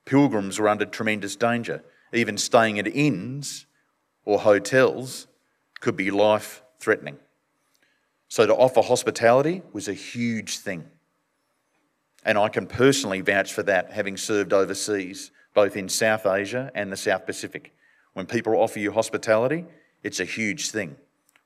Pilgrims 0.05 0.59
were 0.59 0.69
under 0.69 0.85
tremendous 0.85 1.35
danger. 1.35 1.83
Even 2.13 2.37
staying 2.37 2.77
at 2.77 2.85
inns 2.85 3.65
or 4.23 4.37
hotels 4.37 5.25
could 5.79 5.95
be 5.95 6.11
life 6.11 6.61
threatening. 6.79 7.17
So 8.27 8.45
to 8.45 8.53
offer 8.53 8.83
hospitality 8.83 9.63
was 9.73 9.87
a 9.87 9.93
huge 9.95 10.59
thing. 10.59 10.85
And 12.23 12.37
I 12.37 12.49
can 12.49 12.67
personally 12.67 13.21
vouch 13.21 13.51
for 13.51 13.63
that, 13.63 13.91
having 13.91 14.15
served 14.15 14.53
overseas, 14.53 15.31
both 15.55 15.75
in 15.75 15.89
South 15.89 16.27
Asia 16.27 16.69
and 16.75 16.91
the 16.91 16.97
South 16.97 17.25
Pacific. 17.25 17.73
When 18.13 18.27
people 18.27 18.53
offer 18.53 18.77
you 18.77 18.91
hospitality, 18.91 19.65
it's 20.03 20.19
a 20.19 20.25
huge 20.25 20.69
thing. 20.69 20.97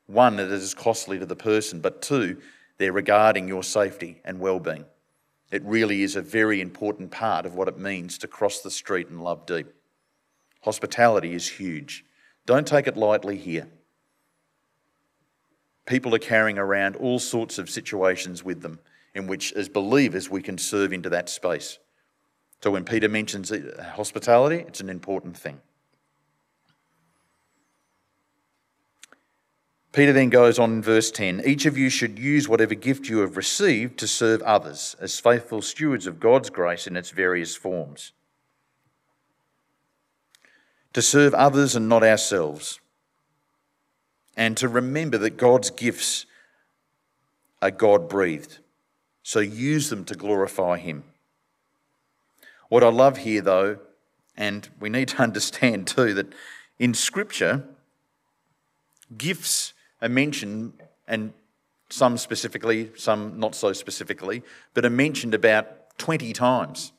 One, 0.06 0.38
it 0.38 0.50
is 0.50 0.74
costly 0.74 1.18
to 1.18 1.26
the 1.26 1.36
person, 1.36 1.80
but 1.80 2.02
two, 2.02 2.40
they're 2.78 2.92
regarding 2.92 3.48
your 3.48 3.62
safety 3.62 4.20
and 4.24 4.40
well-being. 4.40 4.84
It 5.50 5.62
really 5.64 6.02
is 6.02 6.16
a 6.16 6.22
very 6.22 6.60
important 6.60 7.10
part 7.10 7.46
of 7.46 7.54
what 7.54 7.68
it 7.68 7.78
means 7.78 8.18
to 8.18 8.28
cross 8.28 8.60
the 8.60 8.70
street 8.70 9.08
and 9.08 9.22
love 9.22 9.46
deep. 9.46 9.66
Hospitality 10.62 11.34
is 11.34 11.48
huge. 11.48 12.04
Don't 12.46 12.66
take 12.66 12.86
it 12.86 12.96
lightly 12.96 13.36
here. 13.36 13.68
People 15.86 16.14
are 16.14 16.18
carrying 16.18 16.58
around 16.58 16.96
all 16.96 17.18
sorts 17.18 17.58
of 17.58 17.70
situations 17.70 18.42
with 18.42 18.62
them 18.62 18.80
in 19.14 19.26
which, 19.26 19.52
as 19.52 19.68
believers, 19.68 20.28
we 20.28 20.42
can 20.42 20.58
serve 20.58 20.92
into 20.92 21.10
that 21.10 21.28
space. 21.28 21.78
So 22.62 22.70
when 22.70 22.84
Peter 22.84 23.08
mentions 23.08 23.52
uh, 23.52 23.92
hospitality, 23.94 24.64
it's 24.66 24.80
an 24.80 24.88
important 24.88 25.36
thing. 25.36 25.60
Peter 29.94 30.12
then 30.12 30.28
goes 30.28 30.58
on 30.58 30.72
in 30.72 30.82
verse 30.82 31.12
10 31.12 31.42
Each 31.46 31.66
of 31.66 31.78
you 31.78 31.88
should 31.88 32.18
use 32.18 32.48
whatever 32.48 32.74
gift 32.74 33.08
you 33.08 33.18
have 33.18 33.36
received 33.36 33.96
to 33.98 34.08
serve 34.08 34.42
others 34.42 34.96
as 35.00 35.20
faithful 35.20 35.62
stewards 35.62 36.08
of 36.08 36.18
God's 36.18 36.50
grace 36.50 36.88
in 36.88 36.96
its 36.96 37.10
various 37.10 37.54
forms. 37.54 38.12
To 40.94 41.00
serve 41.00 41.32
others 41.32 41.76
and 41.76 41.88
not 41.88 42.02
ourselves. 42.02 42.80
And 44.36 44.56
to 44.56 44.68
remember 44.68 45.16
that 45.18 45.36
God's 45.36 45.70
gifts 45.70 46.26
are 47.62 47.70
God 47.70 48.08
breathed. 48.08 48.58
So 49.22 49.38
use 49.38 49.90
them 49.90 50.04
to 50.06 50.16
glorify 50.16 50.78
Him. 50.78 51.04
What 52.68 52.82
I 52.82 52.88
love 52.88 53.18
here, 53.18 53.42
though, 53.42 53.78
and 54.36 54.68
we 54.80 54.88
need 54.88 55.08
to 55.08 55.22
understand 55.22 55.86
too, 55.86 56.14
that 56.14 56.32
in 56.80 56.94
Scripture, 56.94 57.62
gifts 59.16 59.72
are 60.04 60.08
mentioned, 60.08 60.74
and 61.08 61.32
some 61.88 62.18
specifically, 62.18 62.90
some 62.94 63.40
not 63.40 63.54
so 63.54 63.72
specifically, 63.72 64.42
but 64.74 64.84
are 64.84 64.90
mentioned 64.90 65.34
about 65.34 65.98
20 65.98 66.32
times 66.32 66.92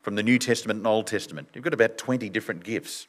from 0.00 0.14
the 0.16 0.22
New 0.22 0.38
Testament 0.38 0.78
and 0.78 0.86
Old 0.86 1.06
Testament. 1.06 1.48
You've 1.54 1.62
got 1.62 1.74
about 1.74 1.98
20 1.98 2.28
different 2.30 2.64
gifts. 2.64 3.06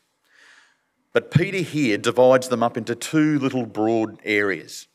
But 1.14 1.32
Peter 1.32 1.60
here 1.60 1.98
divides 1.98 2.50
them 2.50 2.64
up 2.64 2.76
into 2.76 2.96
two 2.96 3.40
little 3.40 3.66
broad 3.66 4.20
areas. 4.26 4.88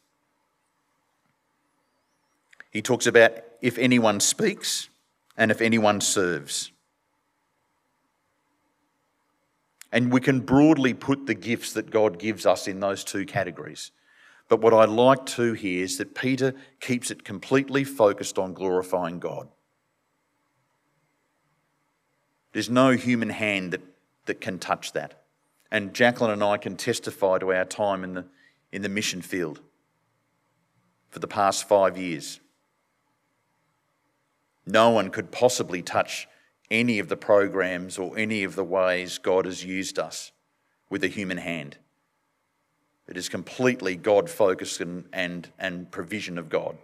He 2.71 2.83
talks 2.83 3.07
about 3.07 3.33
if 3.63 3.79
anyone 3.79 4.21
speaks 4.21 4.89
and 5.37 5.51
if 5.51 5.61
anyone 5.61 6.01
serves. 6.01 6.71
And 9.91 10.13
we 10.13 10.21
can 10.21 10.41
broadly 10.41 10.93
put 10.93 11.27
the 11.27 11.35
gifts 11.35 11.73
that 11.73 11.91
God 11.91 12.19
gives 12.19 12.45
us 12.45 12.69
in 12.69 12.81
those 12.81 13.05
two 13.05 13.25
categories. 13.25 13.91
But 14.49 14.61
what 14.61 14.75
I 14.75 14.85
like 14.85 15.27
to 15.27 15.53
here 15.53 15.85
is 15.85 15.99
that 15.99 16.15
Peter 16.15 16.55
keeps 16.81 17.11
it 17.11 17.25
completely 17.25 17.85
focused 17.85 18.39
on 18.39 18.55
glorifying 18.55 19.19
God. 19.19 19.49
There's 22.53 22.71
no 22.71 22.93
human 22.93 23.31
hand 23.31 23.73
that, 23.73 23.83
that 24.27 24.41
can 24.41 24.59
touch 24.59 24.93
that. 24.93 25.23
And 25.71 25.95
Jacqueline 25.95 26.31
and 26.31 26.43
I 26.43 26.57
can 26.57 26.77
testify 26.77 27.39
to 27.39 27.53
our 27.53 27.67
time 27.67 28.05
in 28.05 28.15
the, 28.15 28.25
in 28.73 28.83
the 28.83 28.89
mission 28.89 29.21
field 29.21 29.61
for 31.11 31.19
the 31.19 31.29
past 31.29 31.69
five 31.69 31.99
years. 31.99 32.41
No 34.67 34.91
one 34.91 35.11
could 35.11 35.31
possibly 35.31 35.83
touch 35.83 36.27
any 36.71 36.99
of 36.99 37.09
the 37.09 37.17
programs 37.17 37.99
or 37.99 38.17
any 38.19 38.45
of 38.45 38.55
the 38.55 38.65
ways 38.65 39.19
God 39.19 39.47
has 39.47 39.65
used 39.65 39.99
us 39.99 40.33
with 40.91 41.05
a 41.05 41.09
human 41.09 41.39
hand. 41.39 41.79
It 43.09 43.17
is 43.17 43.29
completely 43.29 43.97
God 43.97 44.29
focused 44.29 44.81
and, 44.81 45.05
and, 45.13 45.49
and 45.59 45.91
provision 45.91 46.37
of 46.37 46.51
God. 46.51 46.77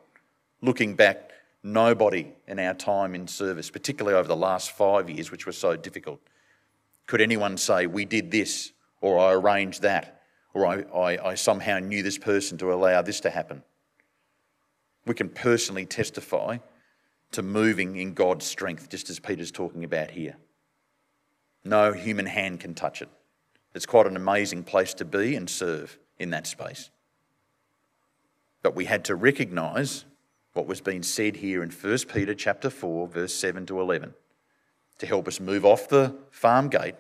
Looking 0.63 0.95
back, 0.95 1.31
nobody 1.63 2.33
in 2.47 2.59
our 2.59 2.75
time 2.75 3.15
in 3.15 3.29
service, 3.29 3.71
particularly 3.71 4.17
over 4.17 4.29
the 4.29 4.37
last 4.37 4.71
five 4.71 5.11
years, 5.11 5.31
which 5.31 5.45
were 5.45 5.53
so 5.53 5.77
difficult, 5.77 6.21
could 7.07 7.21
anyone 7.21 7.59
say, 7.59 7.87
We 7.87 8.07
did 8.07 8.31
this, 8.31 8.73
or 9.03 9.19
I 9.19 9.33
arranged 9.35 9.83
that, 9.83 10.23
or 10.55 10.67
I, 10.67 10.83
I, 10.95 11.31
I 11.31 11.35
somehow 11.35 11.79
knew 11.79 12.03
this 12.03 12.17
person 12.17 12.57
to 12.59 12.73
allow 12.73 13.03
this 13.03 13.21
to 13.21 13.31
happen. 13.31 13.63
We 15.05 15.15
can 15.15 15.29
personally 15.29 15.85
testify 15.85 16.59
to 17.35 17.43
moving 17.43 17.97
in 17.97 18.15
God's 18.15 18.47
strength, 18.47 18.89
just 18.89 19.11
as 19.11 19.19
Peter's 19.19 19.51
talking 19.51 19.85
about 19.85 20.11
here. 20.11 20.37
No 21.65 21.93
human 21.93 22.27
hand 22.27 22.61
can 22.61 22.75
touch 22.75 23.03
it. 23.03 23.09
It's 23.75 23.87
quite 23.87 24.07
an 24.07 24.17
amazing 24.17 24.65
place 24.65 24.95
to 24.95 25.05
be 25.05 25.35
and 25.35 25.51
serve 25.51 25.99
in 26.19 26.31
that 26.31 26.47
space. 26.47 26.91
But 28.63 28.77
we 28.77 28.85
had 28.85 29.05
to 29.07 29.15
recognize 29.15 30.05
what 30.53 30.67
was 30.67 30.81
being 30.81 31.03
said 31.03 31.37
here 31.37 31.63
in 31.63 31.71
1 31.71 31.99
Peter 32.13 32.35
chapter 32.35 32.71
4 32.71 33.09
verse 33.09 33.35
7 33.35 33.67
to 33.67 33.81
11 33.81 34.15
to 34.99 35.07
help 35.07 35.27
us 35.27 35.41
move 35.41 35.65
off 35.65 35.89
the 35.89 36.15
farm 36.31 36.69
gate 36.69 36.95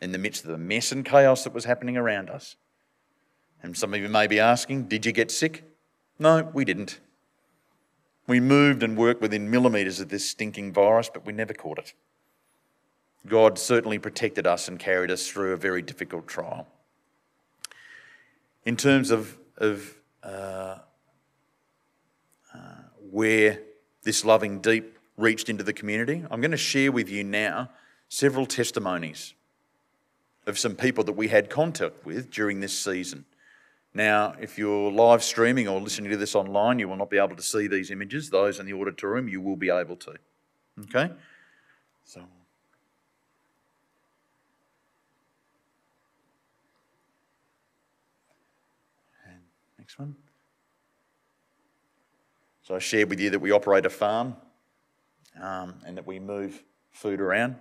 in 0.00 0.12
the 0.12 0.18
midst 0.18 0.44
of 0.44 0.50
the 0.50 0.58
mess 0.58 0.92
and 0.92 1.04
chaos 1.04 1.42
that 1.42 1.52
was 1.52 1.64
happening 1.64 1.96
around 1.96 2.30
us. 2.30 2.56
And 3.60 3.76
some 3.76 3.92
of 3.92 4.00
you 4.00 4.08
may 4.08 4.28
be 4.28 4.38
asking, 4.38 4.84
did 4.84 5.04
you 5.04 5.10
get 5.10 5.32
sick? 5.32 5.64
No, 6.20 6.48
we 6.54 6.64
didn't. 6.64 7.00
We 8.28 8.40
moved 8.40 8.82
and 8.82 8.96
worked 8.96 9.22
within 9.22 9.50
millimetres 9.50 10.00
of 10.00 10.10
this 10.10 10.28
stinking 10.28 10.72
virus, 10.74 11.10
but 11.12 11.24
we 11.24 11.32
never 11.32 11.54
caught 11.54 11.78
it. 11.78 11.94
God 13.26 13.58
certainly 13.58 13.98
protected 13.98 14.46
us 14.46 14.68
and 14.68 14.78
carried 14.78 15.10
us 15.10 15.26
through 15.26 15.54
a 15.54 15.56
very 15.56 15.80
difficult 15.80 16.28
trial. 16.28 16.68
In 18.64 18.76
terms 18.76 19.10
of, 19.10 19.38
of 19.56 19.94
uh, 20.22 20.76
uh, 22.54 22.58
where 23.10 23.60
this 24.02 24.26
loving 24.26 24.60
deep 24.60 24.98
reached 25.16 25.48
into 25.48 25.64
the 25.64 25.72
community, 25.72 26.22
I'm 26.30 26.42
going 26.42 26.50
to 26.50 26.58
share 26.58 26.92
with 26.92 27.08
you 27.08 27.24
now 27.24 27.70
several 28.10 28.44
testimonies 28.44 29.32
of 30.46 30.58
some 30.58 30.76
people 30.76 31.02
that 31.04 31.14
we 31.14 31.28
had 31.28 31.48
contact 31.48 32.04
with 32.04 32.30
during 32.30 32.60
this 32.60 32.78
season. 32.78 33.24
Now, 33.98 34.34
if 34.40 34.56
you're 34.58 34.92
live 34.92 35.24
streaming 35.24 35.66
or 35.66 35.80
listening 35.80 36.08
to 36.12 36.16
this 36.16 36.36
online, 36.36 36.78
you 36.78 36.88
will 36.88 36.94
not 36.94 37.10
be 37.10 37.18
able 37.18 37.34
to 37.34 37.42
see 37.42 37.66
these 37.66 37.90
images. 37.90 38.30
Those 38.30 38.60
in 38.60 38.66
the 38.66 38.72
auditorium, 38.72 39.26
you 39.26 39.40
will 39.40 39.56
be 39.56 39.70
able 39.70 39.96
to. 39.96 40.14
Okay? 40.82 41.10
So. 42.04 42.20
And 49.26 49.40
next 49.80 49.98
one. 49.98 50.14
So 52.62 52.76
I 52.76 52.78
shared 52.78 53.10
with 53.10 53.18
you 53.18 53.30
that 53.30 53.40
we 53.40 53.50
operate 53.50 53.84
a 53.84 53.90
farm 53.90 54.36
um, 55.42 55.74
and 55.84 55.96
that 55.96 56.06
we 56.06 56.20
move 56.20 56.62
food 56.92 57.20
around 57.20 57.56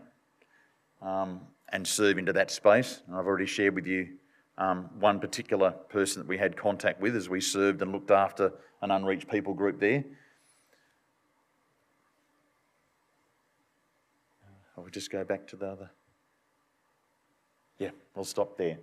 um, 1.02 1.42
and 1.70 1.88
serve 1.88 2.20
into 2.20 2.34
that 2.34 2.52
space. 2.52 3.02
I've 3.12 3.26
already 3.26 3.48
shared 3.48 3.74
with 3.74 3.88
you 3.88 4.20
um, 4.58 4.90
one 5.00 5.20
particular 5.20 5.72
person 5.72 6.22
that 6.22 6.28
we 6.28 6.38
had 6.38 6.58
contact 6.58 7.00
with 7.00 7.16
as 7.16 7.30
we 7.30 7.42
served 7.42 7.82
and 7.82 7.92
looked 7.92 8.12
after 8.12 8.52
an 8.82 8.92
unreached 8.92 9.30
people 9.30 9.54
group 9.54 9.80
there. 9.80 10.04
I 14.78 14.82
will 14.82 14.90
just 14.90 15.12
go 15.12 15.24
back 15.24 15.48
to 15.48 15.56
the 15.56 15.68
other. 15.68 15.90
Yeah, 17.80 17.92
we'll 18.16 18.26
stop 18.26 18.58
there. 18.58 18.78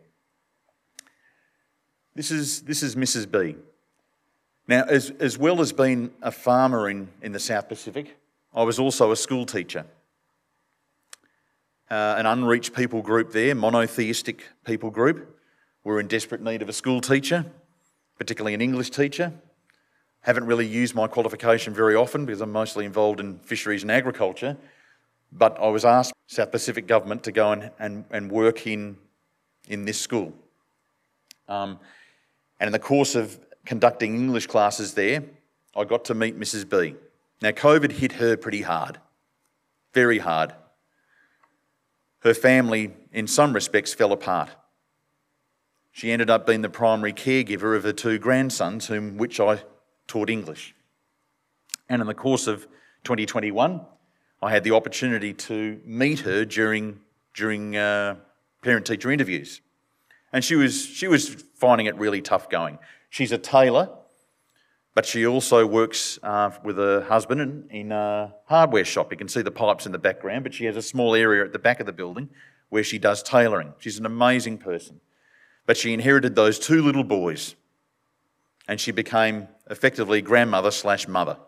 This 2.15 2.31
is, 2.31 2.63
this 2.63 2.83
is 2.83 2.95
Mrs. 2.95 3.31
B. 3.31 3.57
Now, 4.67 4.85
as, 4.85 5.11
as 5.19 5.37
well 5.37 5.61
as 5.61 5.73
being 5.73 6.11
a 6.23 6.31
farmer 6.31 6.89
in, 6.89 7.09
in 7.23 7.33
the 7.33 7.41
South 7.41 7.69
Pacific, 7.69 8.17
I 8.55 8.63
was 8.63 8.79
also 8.79 9.11
a 9.11 9.17
school 9.17 9.45
teacher. 9.45 9.85
Uh, 11.91 12.15
an 12.17 12.27
unreached 12.27 12.75
people 12.75 13.03
group 13.03 13.33
there, 13.33 13.55
monotheistic 13.55 14.43
people 14.65 14.91
group. 14.91 15.34
We're 15.85 16.01
in 16.01 16.09
desperate 16.09 16.41
need 16.41 16.63
of 16.63 16.71
a 16.71 16.73
school 16.73 17.03
teacher, 17.03 17.45
particularly 18.19 18.55
an 18.55 18.63
English 18.63 18.89
teacher. 18.89 19.35
Haven't 20.23 20.47
really 20.47 20.67
used 20.67 20.95
my 20.95 21.07
qualification 21.07 21.75
very 21.75 21.95
often 21.95 22.25
because 22.25 22.41
I'm 22.41 22.53
mostly 22.53 22.87
involved 22.87 23.21
in 23.21 23.39
fisheries 23.41 23.83
and 23.83 23.93
agriculture. 23.93 24.57
But 25.31 25.61
I 25.61 25.69
was 25.69 25.85
asked 25.85 26.15
South 26.27 26.51
Pacific 26.51 26.87
government 26.87 27.23
to 27.25 27.33
go 27.33 27.53
and, 27.53 27.71
and, 27.79 28.05
and 28.11 28.33
work 28.33 28.67
in, 28.67 28.97
in 29.69 29.85
this 29.85 30.01
school. 30.01 30.33
Um, 31.49 31.79
and 32.59 32.69
in 32.69 32.73
the 32.73 32.79
course 32.79 33.15
of 33.15 33.39
conducting 33.67 34.15
English 34.15 34.47
classes 34.47 34.95
there, 34.95 35.23
I 35.77 35.85
got 35.85 36.07
to 36.07 36.15
meet 36.15 36.41
Mrs. 36.41 36.67
B. 36.67 36.95
Now, 37.43 37.51
COVID 37.51 37.93
hit 37.93 38.13
her 38.13 38.39
pretty 38.39 38.63
hard, 38.63 39.01
very 39.93 40.19
hard. 40.19 40.55
Her 42.21 42.33
family, 42.33 42.95
in 43.13 43.27
some 43.27 43.53
respects, 43.53 43.93
fell 43.93 44.13
apart. 44.13 44.49
She 45.95 46.11
ended 46.11 46.29
up 46.29 46.45
being 46.45 46.63
the 46.63 46.69
primary 46.69 47.13
caregiver 47.13 47.77
of 47.77 47.85
her 47.85 47.93
two 47.93 48.19
grandsons, 48.19 48.89
whom 48.89 49.17
which 49.17 49.39
I 49.39 49.63
taught 50.09 50.29
English. 50.29 50.75
And 51.89 52.03
in 52.03 52.09
the 52.09 52.15
course 52.15 52.49
of 52.49 52.63
2021, 53.05 53.81
I 54.43 54.51
had 54.51 54.65
the 54.65 54.73
opportunity 54.73 55.33
to 55.35 55.81
meet 55.85 56.19
her 56.21 56.45
during, 56.45 56.99
during 57.33 57.77
uh, 57.77 58.17
parent 58.61 58.87
teacher 58.87 59.13
interviews. 59.13 59.61
And 60.33 60.45
she 60.45 60.57
was, 60.57 60.85
she 60.85 61.07
was 61.07 61.29
finding 61.55 61.87
it 61.87 61.95
really 61.95 62.21
tough 62.21 62.51
going. 62.51 62.81
She's 63.09 63.31
a 63.31 63.39
tailor, 63.39 63.89
but 64.97 65.07
she 65.07 65.25
also 65.25 65.65
works 65.65 66.19
uh, 66.25 66.51
with 66.65 66.77
her 66.77 67.03
husband 67.03 67.41
in, 67.41 67.69
in 67.71 67.93
a 67.93 68.35
hardware 68.47 68.85
shop. 68.85 69.13
You 69.13 69.17
can 69.17 69.29
see 69.29 69.43
the 69.43 69.53
pipes 69.53 69.87
in 69.87 69.93
the 69.93 70.01
background, 70.01 70.43
but 70.43 70.55
she 70.55 70.65
has 70.65 70.77
a 70.77 70.83
small 70.83 71.15
area 71.15 71.45
at 71.45 71.53
the 71.53 71.61
back 71.61 71.79
of 71.79 71.87
the 71.87 71.93
building 71.93 72.31
where 72.69 72.83
she 72.83 72.99
does 72.99 73.23
tailoring. 73.23 73.75
She's 73.79 74.01
an 74.01 74.07
amazing 74.07 74.59
person. 74.59 75.01
But 75.67 75.77
she 75.77 75.93
inherited 75.93 76.35
those 76.35 76.59
two 76.59 76.83
little 76.83 77.05
boys, 77.05 77.55
and 78.69 78.81
she 78.81 78.93
became 78.93 79.49
effectively 79.71 80.21
grandmother 80.21 80.71
slash 80.71 81.09
mother. 81.09 81.39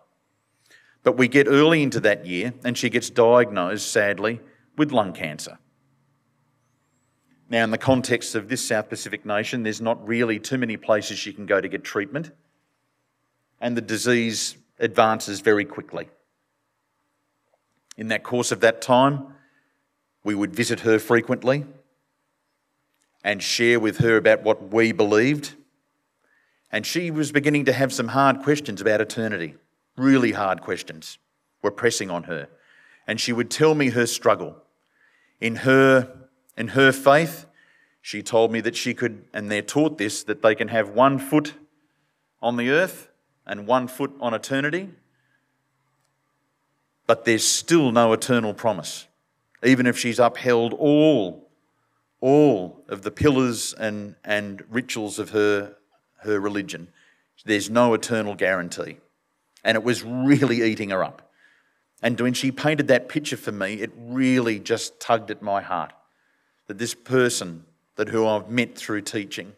But 1.03 1.17
we 1.17 1.29
get 1.29 1.47
early 1.47 1.83
into 1.83 2.01
that 2.01 2.27
year, 2.27 2.55
and 2.65 2.77
she 2.77 2.91
gets 2.91 3.11
diagnosed, 3.11 3.91
sadly, 3.91 4.41
with 4.77 4.91
lung 4.91 5.13
cancer. 5.13 5.59
Now, 7.49 7.63
in 7.63 7.71
the 7.71 7.79
context 7.79 8.35
of 8.35 8.49
this 8.49 8.65
South 8.65 8.89
Pacific 8.89 9.25
nation, 9.25 9.63
there's 9.63 9.81
not 9.81 10.07
really 10.07 10.41
too 10.41 10.59
many 10.59 10.77
places 10.77 11.19
she 11.19 11.33
can 11.33 11.47
go 11.47 11.61
to 11.61 11.69
get 11.69 11.85
treatment, 11.85 12.33
and 13.61 13.77
the 13.77 13.83
disease 13.83 14.57
advances 14.81 15.41
very 15.41 15.65
quickly. 15.65 16.09
In 17.97 18.09
that 18.09 18.25
course 18.25 18.51
of 18.51 18.61
that 18.61 18.83
time, 18.83 19.29
we 20.25 20.35
would 20.35 20.55
visit 20.55 20.81
her 20.81 20.99
frequently 20.99 21.65
and 23.27 23.43
share 23.43 23.81
with 23.81 23.99
her 23.99 24.17
about 24.17 24.45
what 24.45 24.73
we 24.73 24.93
believed. 24.93 25.55
And 26.71 26.87
she 26.87 27.11
was 27.11 27.33
beginning 27.33 27.65
to 27.65 27.73
have 27.73 27.93
some 27.93 28.09
hard 28.09 28.41
questions 28.41 28.81
about 28.81 29.03
eternity 29.03 29.57
really 29.97 30.33
hard 30.33 30.61
questions 30.61 31.19
were 31.63 31.71
pressing 31.71 32.11
on 32.11 32.25
her. 32.25 32.49
And 33.07 33.21
she 33.21 33.33
would 33.33 33.51
tell 33.51 33.75
me 33.75 33.91
her 33.91 34.07
struggle. 34.07 34.57
In 35.41 35.57
her, 35.57 36.15
in 36.57 36.69
her 36.69 36.93
faith, 36.93 37.47
she 38.03 38.23
told 38.23 38.53
me 38.53 38.61
that 38.61 38.77
she 38.77 38.95
could, 38.95 39.25
and 39.33 39.51
they're 39.51 39.63
taught 39.63 39.99
this, 39.99 40.23
that 40.25 40.43
they 40.43 40.55
can 40.55 40.69
have 40.69 40.91
one 40.91 41.19
foot 41.19 41.55
on 42.43 42.57
the 42.57 42.71
earth 42.71 43.09
and 43.47 43.67
one 43.67 43.89
foot 43.89 44.13
on 44.21 44.35
eternity, 44.35 44.91
but 47.07 47.25
there's 47.25 47.45
still 47.45 47.91
no 47.91 48.13
eternal 48.13 48.53
promise. 48.53 49.07
Even 49.65 49.87
if 49.87 49.99
she's 49.99 50.19
upheld 50.19 50.75
all, 50.75 51.46
all 52.27 52.83
of 52.89 53.03
the 53.03 53.11
pillars 53.13 53.73
and, 53.75 54.17
and 54.25 54.65
rituals 54.69 55.21
of 55.21 55.31
her, 55.31 55.77
her 56.25 56.41
religion, 56.41 56.89
there's 57.45 57.71
no 57.71 57.95
eternal 57.95 58.35
guarantee 58.35 58.97
and 59.63 59.77
it 59.77 59.85
was 59.85 60.03
really 60.03 60.63
eating 60.63 60.91
her 60.91 61.05
up. 61.05 61.31
And 62.03 62.21
when 62.21 62.35
she 62.35 62.51
painted 62.51 62.89
that 62.89 63.09
picture 63.09 63.37
for 63.37 63.53
me, 63.53 63.75
it 63.75 63.93
really 63.97 64.59
just 64.59 64.99
tugged 64.99 65.31
at 65.31 65.41
my 65.41 65.61
heart 65.61 65.93
that 66.67 66.79
this 66.79 66.95
person 66.95 67.65
that 67.95 68.09
who 68.09 68.27
I've 68.27 68.51
met 68.51 68.75
through 68.75 69.03
teaching 69.03 69.53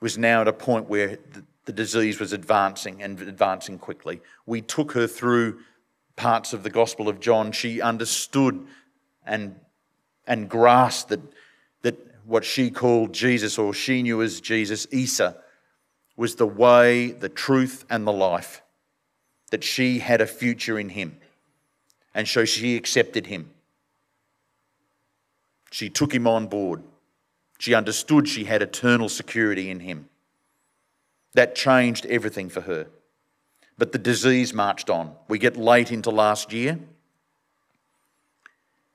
was 0.00 0.16
now 0.16 0.40
at 0.40 0.48
a 0.48 0.54
point 0.54 0.88
where 0.88 1.18
the, 1.32 1.44
the 1.66 1.72
disease 1.72 2.18
was 2.18 2.32
advancing 2.32 3.02
and 3.02 3.20
advancing 3.20 3.78
quickly. 3.78 4.22
We 4.46 4.62
took 4.62 4.92
her 4.92 5.06
through 5.06 5.60
parts 6.16 6.54
of 6.54 6.62
the 6.62 6.70
Gospel 6.70 7.10
of 7.10 7.20
John. 7.20 7.52
She 7.52 7.82
understood 7.82 8.66
and, 9.26 9.54
and 10.26 10.48
grasped 10.48 11.10
that, 11.10 11.20
what 12.28 12.44
she 12.44 12.70
called 12.70 13.14
Jesus, 13.14 13.58
or 13.58 13.72
she 13.72 14.02
knew 14.02 14.20
as 14.20 14.42
Jesus, 14.42 14.86
Isa, 14.90 15.38
was 16.14 16.34
the 16.34 16.46
way, 16.46 17.10
the 17.10 17.30
truth, 17.30 17.86
and 17.88 18.06
the 18.06 18.12
life 18.12 18.60
that 19.50 19.64
she 19.64 20.00
had 20.00 20.20
a 20.20 20.26
future 20.26 20.78
in 20.78 20.90
him. 20.90 21.16
And 22.14 22.28
so 22.28 22.44
she 22.44 22.76
accepted 22.76 23.28
him. 23.28 23.50
She 25.70 25.88
took 25.88 26.14
him 26.14 26.26
on 26.26 26.48
board. 26.48 26.82
She 27.58 27.72
understood 27.72 28.28
she 28.28 28.44
had 28.44 28.60
eternal 28.60 29.08
security 29.08 29.70
in 29.70 29.80
him. 29.80 30.10
That 31.32 31.54
changed 31.54 32.04
everything 32.06 32.50
for 32.50 32.60
her. 32.60 32.88
But 33.78 33.92
the 33.92 33.98
disease 33.98 34.52
marched 34.52 34.90
on. 34.90 35.14
We 35.28 35.38
get 35.38 35.56
late 35.56 35.90
into 35.90 36.10
last 36.10 36.52
year. 36.52 36.78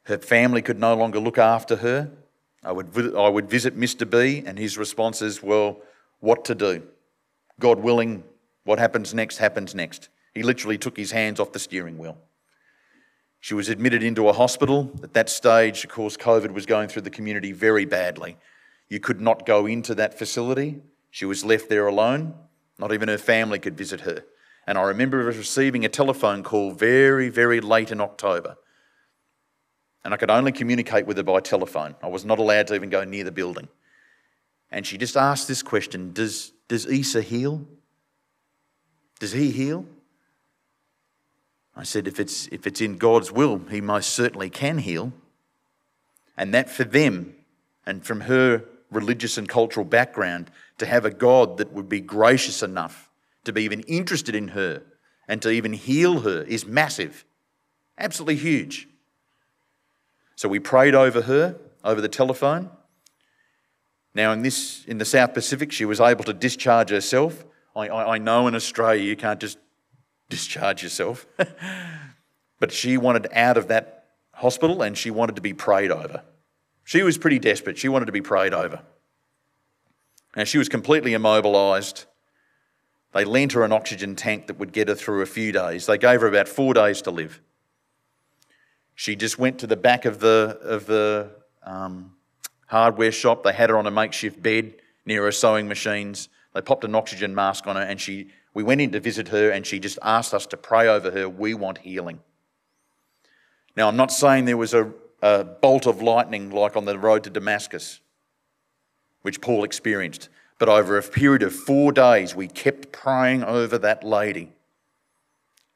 Her 0.03 0.19
family 0.19 0.61
could 0.61 0.79
no 0.79 0.93
longer 0.93 1.19
look 1.19 1.39
after 1.39 1.77
her. 1.77 2.11
I 2.63 2.71
would, 2.71 3.15
I 3.15 3.27
would 3.27 3.49
visit 3.49 3.77
Mr. 3.77 4.09
B, 4.09 4.43
and 4.45 4.57
his 4.57 4.77
response 4.77 5.21
is, 5.21 5.43
Well, 5.43 5.81
what 6.19 6.45
to 6.45 6.55
do? 6.55 6.83
God 7.59 7.79
willing, 7.79 8.23
what 8.63 8.79
happens 8.79 9.13
next 9.13 9.37
happens 9.37 9.75
next. 9.75 10.09
He 10.33 10.43
literally 10.43 10.77
took 10.77 10.97
his 10.97 11.11
hands 11.11 11.39
off 11.39 11.51
the 11.51 11.59
steering 11.59 11.97
wheel. 11.97 12.17
She 13.39 13.53
was 13.53 13.67
admitted 13.67 14.01
into 14.01 14.29
a 14.29 14.33
hospital. 14.33 14.89
At 15.03 15.13
that 15.13 15.29
stage, 15.29 15.83
of 15.83 15.89
course, 15.91 16.15
COVID 16.15 16.51
was 16.51 16.65
going 16.65 16.87
through 16.87 17.01
the 17.01 17.09
community 17.09 17.51
very 17.51 17.85
badly. 17.85 18.37
You 18.87 18.99
could 18.99 19.19
not 19.19 19.45
go 19.45 19.65
into 19.65 19.93
that 19.95 20.17
facility. 20.17 20.81
She 21.11 21.25
was 21.25 21.43
left 21.43 21.67
there 21.67 21.87
alone. 21.87 22.35
Not 22.79 22.93
even 22.93 23.09
her 23.09 23.17
family 23.17 23.59
could 23.59 23.77
visit 23.77 24.01
her. 24.01 24.23
And 24.65 24.77
I 24.77 24.83
remember 24.83 25.17
receiving 25.17 25.83
a 25.83 25.89
telephone 25.89 26.41
call 26.41 26.71
very, 26.71 27.27
very 27.27 27.59
late 27.59 27.91
in 27.91 27.99
October. 27.99 28.55
And 30.03 30.13
I 30.13 30.17
could 30.17 30.29
only 30.31 30.51
communicate 30.51 31.05
with 31.07 31.17
her 31.17 31.23
by 31.23 31.39
telephone. 31.39 31.95
I 32.03 32.07
was 32.07 32.25
not 32.25 32.39
allowed 32.39 32.67
to 32.67 32.75
even 32.75 32.89
go 32.89 33.03
near 33.03 33.23
the 33.23 33.31
building. 33.31 33.69
And 34.71 34.85
she 34.85 34.97
just 34.97 35.15
asked 35.15 35.47
this 35.47 35.63
question 35.63 36.13
Does, 36.13 36.51
does 36.67 36.85
Isa 36.85 37.21
heal? 37.21 37.65
Does 39.19 39.31
he 39.31 39.51
heal? 39.51 39.85
I 41.75 41.83
said, 41.83 42.07
if 42.07 42.19
it's, 42.19 42.47
if 42.47 42.67
it's 42.67 42.81
in 42.81 42.97
God's 42.97 43.31
will, 43.31 43.59
He 43.69 43.81
most 43.81 44.09
certainly 44.09 44.49
can 44.49 44.79
heal. 44.79 45.11
And 46.37 46.53
that 46.53 46.69
for 46.69 46.83
them, 46.83 47.35
and 47.85 48.05
from 48.05 48.21
her 48.21 48.63
religious 48.91 49.37
and 49.37 49.49
cultural 49.49 49.85
background, 49.85 50.51
to 50.77 50.85
have 50.85 51.05
a 51.05 51.09
God 51.11 51.57
that 51.57 51.71
would 51.71 51.89
be 51.89 51.99
gracious 51.99 52.61
enough 52.61 53.09
to 53.43 53.51
be 53.51 53.63
even 53.63 53.81
interested 53.81 54.35
in 54.35 54.49
her 54.49 54.83
and 55.27 55.41
to 55.41 55.49
even 55.49 55.73
heal 55.73 56.21
her 56.21 56.43
is 56.43 56.65
massive. 56.65 57.25
Absolutely 57.97 58.35
huge. 58.35 58.87
So 60.43 60.49
we 60.49 60.59
prayed 60.59 60.93
over 60.93 61.21
her 61.21 61.55
over 61.85 62.01
the 62.01 62.09
telephone. 62.09 62.69
Now, 64.13 64.33
in, 64.33 64.41
this, 64.41 64.83
in 64.83 64.97
the 64.97 65.05
South 65.05 65.33
Pacific, 65.33 65.71
she 65.71 65.85
was 65.85 66.01
able 66.01 66.25
to 66.25 66.33
discharge 66.33 66.89
herself. 66.89 67.45
I, 67.73 67.87
I, 67.87 68.15
I 68.15 68.17
know 68.17 68.47
in 68.47 68.53
Australia 68.53 69.01
you 69.01 69.15
can't 69.15 69.39
just 69.39 69.57
discharge 70.27 70.83
yourself. 70.83 71.25
but 72.59 72.73
she 72.73 72.97
wanted 72.97 73.29
out 73.31 73.55
of 73.55 73.69
that 73.69 74.09
hospital 74.33 74.81
and 74.81 74.97
she 74.97 75.11
wanted 75.11 75.37
to 75.37 75.41
be 75.41 75.53
prayed 75.53 75.91
over. 75.91 76.23
She 76.83 77.03
was 77.03 77.17
pretty 77.17 77.39
desperate. 77.39 77.77
She 77.77 77.87
wanted 77.87 78.07
to 78.07 78.11
be 78.11 78.19
prayed 78.19 78.53
over. 78.53 78.81
And 80.35 80.45
she 80.45 80.57
was 80.57 80.67
completely 80.67 81.13
immobilised. 81.13 82.03
They 83.13 83.23
lent 83.23 83.53
her 83.53 83.63
an 83.63 83.71
oxygen 83.71 84.17
tank 84.17 84.47
that 84.47 84.59
would 84.59 84.73
get 84.73 84.89
her 84.89 84.95
through 84.95 85.21
a 85.21 85.25
few 85.25 85.53
days. 85.53 85.85
They 85.85 85.97
gave 85.97 86.19
her 86.19 86.27
about 86.27 86.49
four 86.49 86.73
days 86.73 87.01
to 87.03 87.11
live. 87.11 87.39
She 88.95 89.15
just 89.15 89.39
went 89.39 89.59
to 89.59 89.67
the 89.67 89.75
back 89.75 90.05
of 90.05 90.19
the, 90.19 90.59
of 90.61 90.85
the 90.85 91.31
um, 91.63 92.13
hardware 92.67 93.11
shop. 93.11 93.43
They 93.43 93.53
had 93.53 93.69
her 93.69 93.77
on 93.77 93.87
a 93.87 93.91
makeshift 93.91 94.41
bed 94.41 94.75
near 95.05 95.23
her 95.23 95.31
sewing 95.31 95.67
machines. 95.67 96.29
They 96.53 96.61
popped 96.61 96.83
an 96.83 96.95
oxygen 96.95 97.33
mask 97.33 97.67
on 97.67 97.75
her 97.75 97.81
and 97.81 97.99
she 97.99 98.29
we 98.53 98.63
went 98.63 98.81
in 98.81 98.91
to 98.91 98.99
visit 98.99 99.29
her 99.29 99.49
and 99.49 99.65
she 99.65 99.79
just 99.79 99.97
asked 100.01 100.33
us 100.33 100.45
to 100.47 100.57
pray 100.57 100.87
over 100.87 101.11
her. 101.11 101.27
We 101.27 101.53
want 101.53 101.79
healing. 101.79 102.19
Now, 103.75 103.87
I'm 103.87 103.97
not 103.97 104.11
saying 104.11 104.45
there 104.45 104.57
was 104.57 104.73
a, 104.73 104.91
a 105.21 105.43
bolt 105.43 105.87
of 105.87 106.01
lightning 106.01 106.51
like 106.51 106.77
on 106.77 106.85
the 106.85 106.97
road 106.99 107.23
to 107.23 107.31
Damascus, 107.31 107.99
which 109.23 109.41
Paul 109.41 109.63
experienced, 109.63 110.29
but 110.59 110.69
over 110.69 110.97
a 110.97 111.01
period 111.01 111.41
of 111.41 111.55
four 111.55 111.91
days, 111.91 112.35
we 112.35 112.47
kept 112.47 112.91
praying 112.91 113.43
over 113.43 113.79
that 113.79 114.03
lady, 114.03 114.51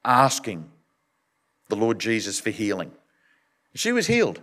asking 0.06 0.70
the 1.70 1.76
Lord 1.76 1.98
Jesus 1.98 2.40
for 2.40 2.52
healing. 2.52 2.92
She 3.78 3.92
was 3.92 4.08
healed. 4.08 4.42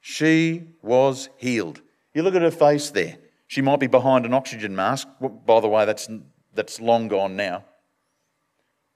She 0.00 0.64
was 0.82 1.28
healed. 1.36 1.80
You 2.14 2.22
look 2.22 2.34
at 2.34 2.42
her 2.42 2.50
face 2.50 2.90
there. 2.90 3.16
She 3.46 3.62
might 3.62 3.80
be 3.80 3.86
behind 3.86 4.26
an 4.26 4.34
oxygen 4.34 4.76
mask. 4.76 5.08
By 5.20 5.60
the 5.60 5.68
way, 5.68 5.84
that's 5.84 6.08
that's 6.54 6.80
long 6.80 7.08
gone 7.08 7.34
now. 7.36 7.64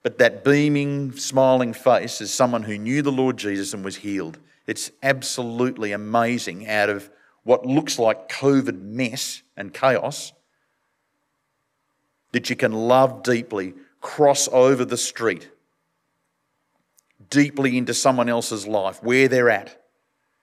but 0.05 0.19
that 0.19 0.43
beaming, 0.43 1.11
smiling 1.13 1.73
face 1.73 2.21
is 2.21 2.31
someone 2.31 2.61
who 2.61 2.77
knew 2.77 3.01
the 3.01 3.11
Lord 3.11 3.37
Jesus 3.37 3.73
and 3.73 3.83
was 3.83 3.95
healed. 3.95 4.37
It's 4.67 4.91
absolutely 5.01 5.93
amazing 5.93 6.69
out 6.69 6.89
of 6.89 7.09
what 7.41 7.65
looks 7.65 7.97
like 7.97 8.29
COVID 8.29 8.79
mess 8.83 9.41
and 9.57 9.73
chaos 9.73 10.31
that 12.33 12.51
you 12.51 12.55
can 12.55 12.71
love 12.71 13.23
deeply, 13.23 13.73
cross 13.99 14.47
over 14.51 14.85
the 14.85 14.95
street, 14.95 15.49
deeply 17.29 17.77
into 17.77 17.93
someone 17.93 18.29
else's 18.29 18.67
life, 18.67 19.01
where 19.03 19.27
they're 19.27 19.49
at, 19.49 19.81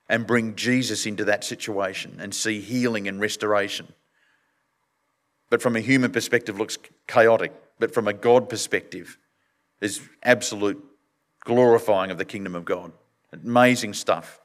and 0.09 0.27
bring 0.27 0.55
Jesus 0.57 1.07
into 1.07 1.25
that 1.25 1.45
situation 1.45 2.19
and 2.21 2.35
see 2.35 2.61
healing 2.61 3.09
and 3.09 3.21
restoration. 3.21 3.93
But 5.51 5.63
from 5.63 5.77
a 5.77 5.81
human 5.81 6.13
perspective, 6.13 6.59
looks 6.59 6.79
chaotic. 7.07 7.53
But 7.79 7.95
from 7.95 8.09
a 8.09 8.13
God 8.13 8.49
perspective, 8.49 9.19
is 9.81 10.01
absolute 10.23 10.83
glorifying 11.45 12.11
of 12.11 12.19
the 12.19 12.25
kingdom 12.25 12.55
of 12.55 12.65
God. 12.65 12.93
Amazing 13.33 13.95
stuff. 13.95 14.41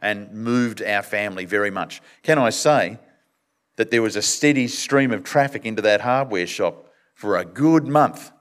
And 0.00 0.32
moved 0.32 0.82
our 0.82 1.02
family 1.02 1.44
very 1.44 1.70
much. 1.70 2.00
Can 2.22 2.38
I 2.38 2.50
say 2.50 2.98
that 3.76 3.90
there 3.90 4.02
was 4.02 4.16
a 4.16 4.22
steady 4.22 4.68
stream 4.68 5.12
of 5.12 5.22
traffic 5.22 5.64
into 5.64 5.82
that 5.82 6.00
hardware 6.00 6.46
shop 6.46 6.90
for 7.14 7.36
a 7.36 7.44
good 7.44 7.86
month 7.86 8.32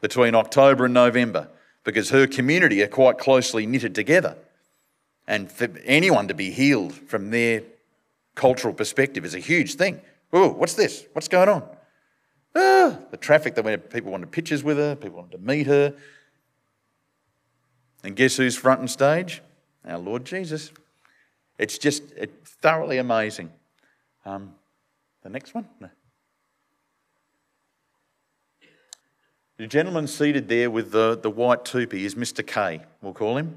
between 0.00 0.34
October 0.34 0.84
and 0.84 0.94
November 0.94 1.48
because 1.86 2.10
her 2.10 2.26
community 2.26 2.82
are 2.82 2.88
quite 2.88 3.16
closely 3.16 3.64
knitted 3.64 3.94
together. 3.94 4.36
And 5.28 5.50
for 5.50 5.68
anyone 5.84 6.26
to 6.26 6.34
be 6.34 6.50
healed 6.50 6.92
from 6.92 7.30
their 7.30 7.62
cultural 8.34 8.74
perspective 8.74 9.24
is 9.24 9.34
a 9.34 9.38
huge 9.38 9.76
thing. 9.76 10.00
Oh, 10.32 10.48
what's 10.48 10.74
this? 10.74 11.06
What's 11.12 11.28
going 11.28 11.48
on? 11.48 11.62
Ah, 12.56 12.98
the 13.12 13.16
traffic 13.16 13.54
that 13.54 13.64
went, 13.64 13.88
people 13.88 14.10
wanted 14.10 14.32
pictures 14.32 14.64
with 14.64 14.76
her, 14.78 14.96
people 14.96 15.18
wanted 15.18 15.32
to 15.32 15.38
meet 15.38 15.68
her. 15.68 15.94
And 18.02 18.16
guess 18.16 18.36
who's 18.36 18.56
front 18.56 18.80
and 18.80 18.90
stage? 18.90 19.40
Our 19.86 19.98
Lord 19.98 20.24
Jesus. 20.24 20.72
It's 21.56 21.78
just 21.78 22.02
it's 22.16 22.50
thoroughly 22.50 22.98
amazing. 22.98 23.52
Um, 24.24 24.54
the 25.22 25.28
next 25.28 25.54
one? 25.54 25.68
No. 25.80 25.88
The 29.58 29.66
gentleman 29.66 30.06
seated 30.06 30.48
there 30.48 30.70
with 30.70 30.92
the, 30.92 31.18
the 31.18 31.30
white 31.30 31.64
toupee 31.64 32.04
is 32.04 32.14
Mr. 32.14 32.46
K, 32.46 32.82
we'll 33.00 33.14
call 33.14 33.38
him. 33.38 33.56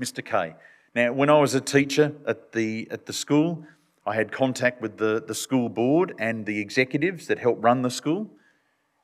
Mr. 0.00 0.24
K. 0.24 0.54
Now, 0.94 1.12
when 1.12 1.28
I 1.28 1.40
was 1.40 1.54
a 1.54 1.60
teacher 1.60 2.12
at 2.24 2.52
the, 2.52 2.86
at 2.92 3.06
the 3.06 3.12
school, 3.12 3.64
I 4.06 4.14
had 4.14 4.30
contact 4.30 4.80
with 4.80 4.96
the, 4.96 5.20
the 5.26 5.34
school 5.34 5.68
board 5.68 6.14
and 6.20 6.46
the 6.46 6.60
executives 6.60 7.26
that 7.26 7.40
help 7.40 7.58
run 7.64 7.82
the 7.82 7.90
school. 7.90 8.30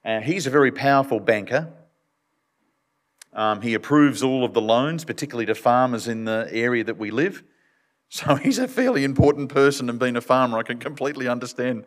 Uh, 0.05 0.21
he's 0.21 0.47
a 0.47 0.51
very 0.51 0.71
powerful 0.71 1.19
banker. 1.19 1.73
Um, 3.33 3.61
he 3.61 3.75
approves 3.75 4.23
all 4.23 4.45
of 4.45 4.55
the 4.55 4.63
loans, 4.63 5.05
particularly 5.05 5.47
to 5.47 5.55
farmers 5.57 6.07
in 6.07 6.27
the 6.27 6.49
area 6.53 6.85
that 6.85 6.97
we 6.97 7.11
live. 7.11 7.43
So 8.11 8.37
he's 8.37 8.59
a 8.59 8.69
fairly 8.69 9.03
important 9.03 9.49
person, 9.49 9.91
and 9.91 9.99
being 9.99 10.15
a 10.15 10.21
farmer, 10.21 10.59
I 10.59 10.63
can 10.63 10.79
completely 10.79 11.27
understand 11.27 11.85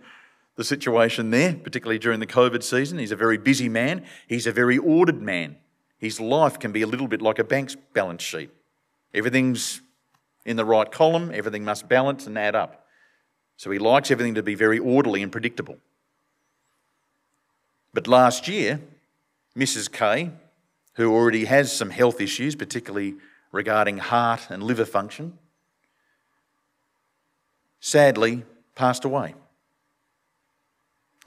the 0.57 0.63
situation 0.63 1.29
there, 1.29 1.53
particularly 1.53 1.99
during 1.99 2.19
the 2.19 2.27
COVID 2.27 2.63
season. 2.63 2.97
He's 2.97 3.11
a 3.11 3.15
very 3.15 3.37
busy 3.37 3.69
man, 3.69 4.03
he's 4.27 4.45
a 4.45 4.51
very 4.51 4.77
ordered 4.77 5.21
man. 5.21 5.55
His 5.97 6.19
life 6.19 6.59
can 6.59 6.71
be 6.71 6.81
a 6.81 6.87
little 6.87 7.07
bit 7.07 7.21
like 7.21 7.39
a 7.39 7.43
bank's 7.43 7.75
balance 7.93 8.21
sheet. 8.21 8.51
Everything's 9.13 9.81
in 10.45 10.57
the 10.57 10.65
right 10.65 10.91
column, 10.91 11.31
everything 11.33 11.63
must 11.63 11.87
balance 11.87 12.27
and 12.27 12.37
add 12.37 12.55
up. 12.55 12.85
So 13.55 13.71
he 13.71 13.79
likes 13.79 14.11
everything 14.11 14.35
to 14.35 14.43
be 14.43 14.55
very 14.55 14.77
orderly 14.77 15.23
and 15.23 15.31
predictable. 15.31 15.77
But 17.93 18.07
last 18.07 18.47
year, 18.47 18.79
Mrs. 19.55 19.91
K, 19.91 20.31
who 20.93 21.13
already 21.13 21.45
has 21.45 21.71
some 21.71 21.89
health 21.89 22.21
issues, 22.21 22.55
particularly 22.55 23.15
regarding 23.51 23.97
heart 23.97 24.47
and 24.49 24.61
liver 24.61 24.85
function, 24.85 25.37
sadly 27.79 28.43
passed 28.75 29.03
away. 29.03 29.33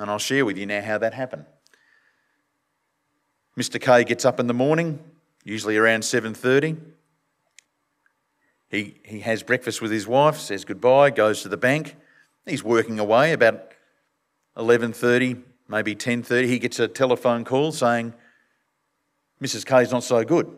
And 0.01 0.11
I'll 0.11 0.19
share 0.19 0.47
with 0.47 0.57
you 0.57 0.65
now 0.65 0.81
how 0.81 0.97
that 0.97 1.13
happened. 1.13 1.45
Mr. 3.59 3.79
K 3.79 4.03
gets 4.03 4.25
up 4.25 4.41
in 4.41 4.47
the 4.47 4.55
morning, 4.55 4.99
usually 5.45 5.77
around 5.77 6.01
7:30. 6.01 6.79
He, 8.71 8.95
he 9.05 9.21
has 9.21 9.43
breakfast 9.43 9.83
with 9.83 9.91
his 9.91 10.07
wife, 10.07 10.39
says 10.39 10.65
goodbye, 10.65 11.11
goes 11.11 11.43
to 11.43 11.49
the 11.49 11.59
bank, 11.59 11.97
He's 12.47 12.65
working 12.65 12.99
away 12.99 13.35
about 13.35 13.73
11:30, 14.57 15.43
maybe 15.69 15.95
10:30. 15.95 16.47
He 16.47 16.59
gets 16.59 16.79
a 16.79 16.89
telephone 16.89 17.45
call 17.45 17.71
saying 17.71 18.15
Mrs. 19.43 19.67
K's 19.67 19.93
not 19.93 20.03
so 20.03 20.25
good. 20.25 20.51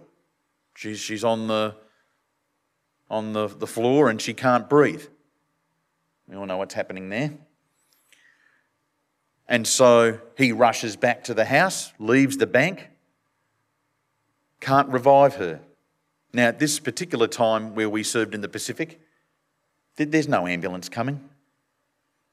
She's, 0.77 1.01
she's 1.01 1.25
on 1.25 1.49
the 1.49 1.75
on 3.11 3.33
the, 3.33 3.49
the 3.49 3.67
floor 3.67 4.09
and 4.09 4.23
she 4.23 4.35
can't 4.35 4.71
breathe. 4.71 5.05
We 6.29 6.37
all 6.37 6.47
know 6.47 6.59
what's 6.59 6.75
happening 6.75 7.09
there. 7.09 7.33
And 9.49 9.67
so 9.67 10.21
he 10.37 10.53
rushes 10.53 10.97
back 10.97 11.25
to 11.25 11.35
the 11.35 11.45
house, 11.45 11.93
leaves 11.99 12.37
the 12.37 12.47
bank, 12.47 12.89
can't 14.61 14.89
revive 14.89 15.37
her. 15.37 15.61
Now, 16.33 16.49
at 16.49 16.59
this 16.59 16.79
particular 16.81 17.27
time 17.27 17.75
where 17.75 17.91
we 17.91 18.03
served 18.03 18.35
in 18.35 18.41
the 18.41 18.49
Pacific, 18.49 19.01
there's 19.97 20.29
no 20.29 20.47
ambulance 20.47 20.89
coming 20.89 21.29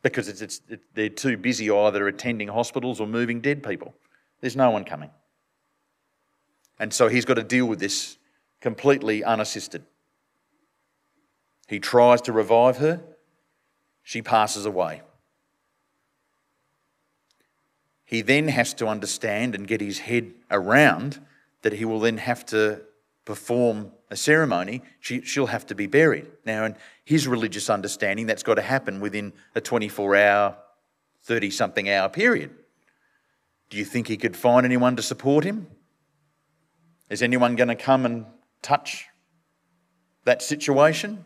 because 0.02 0.30
it's, 0.30 0.42
it's, 0.42 0.62
it, 0.70 0.82
they're 0.94 1.10
too 1.10 1.36
busy 1.36 1.70
either 1.70 2.08
attending 2.08 2.48
hospitals 2.48 3.02
or 3.02 3.08
moving 3.08 3.42
dead 3.42 3.62
people. 3.64 3.94
There's 4.40 4.56
no 4.56 4.70
one 4.70 4.86
coming. 4.86 5.10
And 6.80 6.94
so 6.94 7.10
he's 7.10 7.26
got 7.26 7.34
to 7.34 7.44
deal 7.44 7.66
with 7.66 7.80
this 7.80 8.18
completely 8.62 9.24
unassisted. 9.24 9.84
He 11.68 11.80
tries 11.80 12.22
to 12.22 12.32
revive 12.32 12.78
her, 12.78 13.02
she 14.02 14.22
passes 14.22 14.66
away. 14.66 15.02
He 18.10 18.24
then 18.24 18.48
has 18.48 18.74
to 18.74 18.88
understand 18.88 19.54
and 19.54 19.68
get 19.68 19.82
his 19.82 20.00
head 20.00 20.34
around 20.50 21.24
that 21.62 21.74
he 21.74 21.86
will 21.86 22.00
then 22.00 22.18
have 22.18 22.44
to 22.48 22.82
perform 23.24 23.92
a 24.10 24.16
ceremony, 24.16 24.82
she, 25.00 25.22
she'll 25.22 25.46
have 25.46 25.68
to 25.68 25.76
be 25.76 25.86
buried. 25.86 26.26
Now, 26.44 26.66
in 26.66 26.76
his 27.06 27.28
religious 27.28 27.70
understanding, 27.70 28.26
that's 28.26 28.42
got 28.42 28.56
to 28.56 28.64
happen 28.64 29.00
within 29.00 29.32
a 29.54 29.62
24 29.62 30.16
hour, 30.16 30.58
30 31.22 31.52
something 31.52 31.88
hour 31.88 32.10
period. 32.10 32.50
Do 33.70 33.78
you 33.78 33.86
think 33.86 34.08
he 34.08 34.18
could 34.18 34.36
find 34.36 34.66
anyone 34.66 34.96
to 34.96 35.04
support 35.04 35.44
him? 35.44 35.68
Is 37.12 37.22
anyone 37.22 37.56
going 37.56 37.68
to 37.68 37.76
come 37.76 38.08
and 38.08 38.26
touch 38.64 39.06
that 40.24 40.42
situation? 40.42 41.26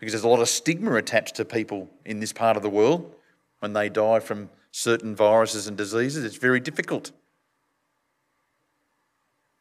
Because 0.00 0.14
there's 0.14 0.24
a 0.24 0.28
lot 0.28 0.40
of 0.40 0.48
stigma 0.48 0.96
attached 0.96 1.36
to 1.36 1.44
people 1.44 1.88
in 2.04 2.18
this 2.18 2.32
part 2.32 2.56
of 2.56 2.64
the 2.64 2.70
world 2.70 3.14
when 3.62 3.74
they 3.74 3.88
die 3.88 4.18
from 4.18 4.50
certain 4.72 5.14
viruses 5.14 5.68
and 5.68 5.76
diseases. 5.76 6.24
It's 6.24 6.36
very 6.36 6.58
difficult. 6.58 7.12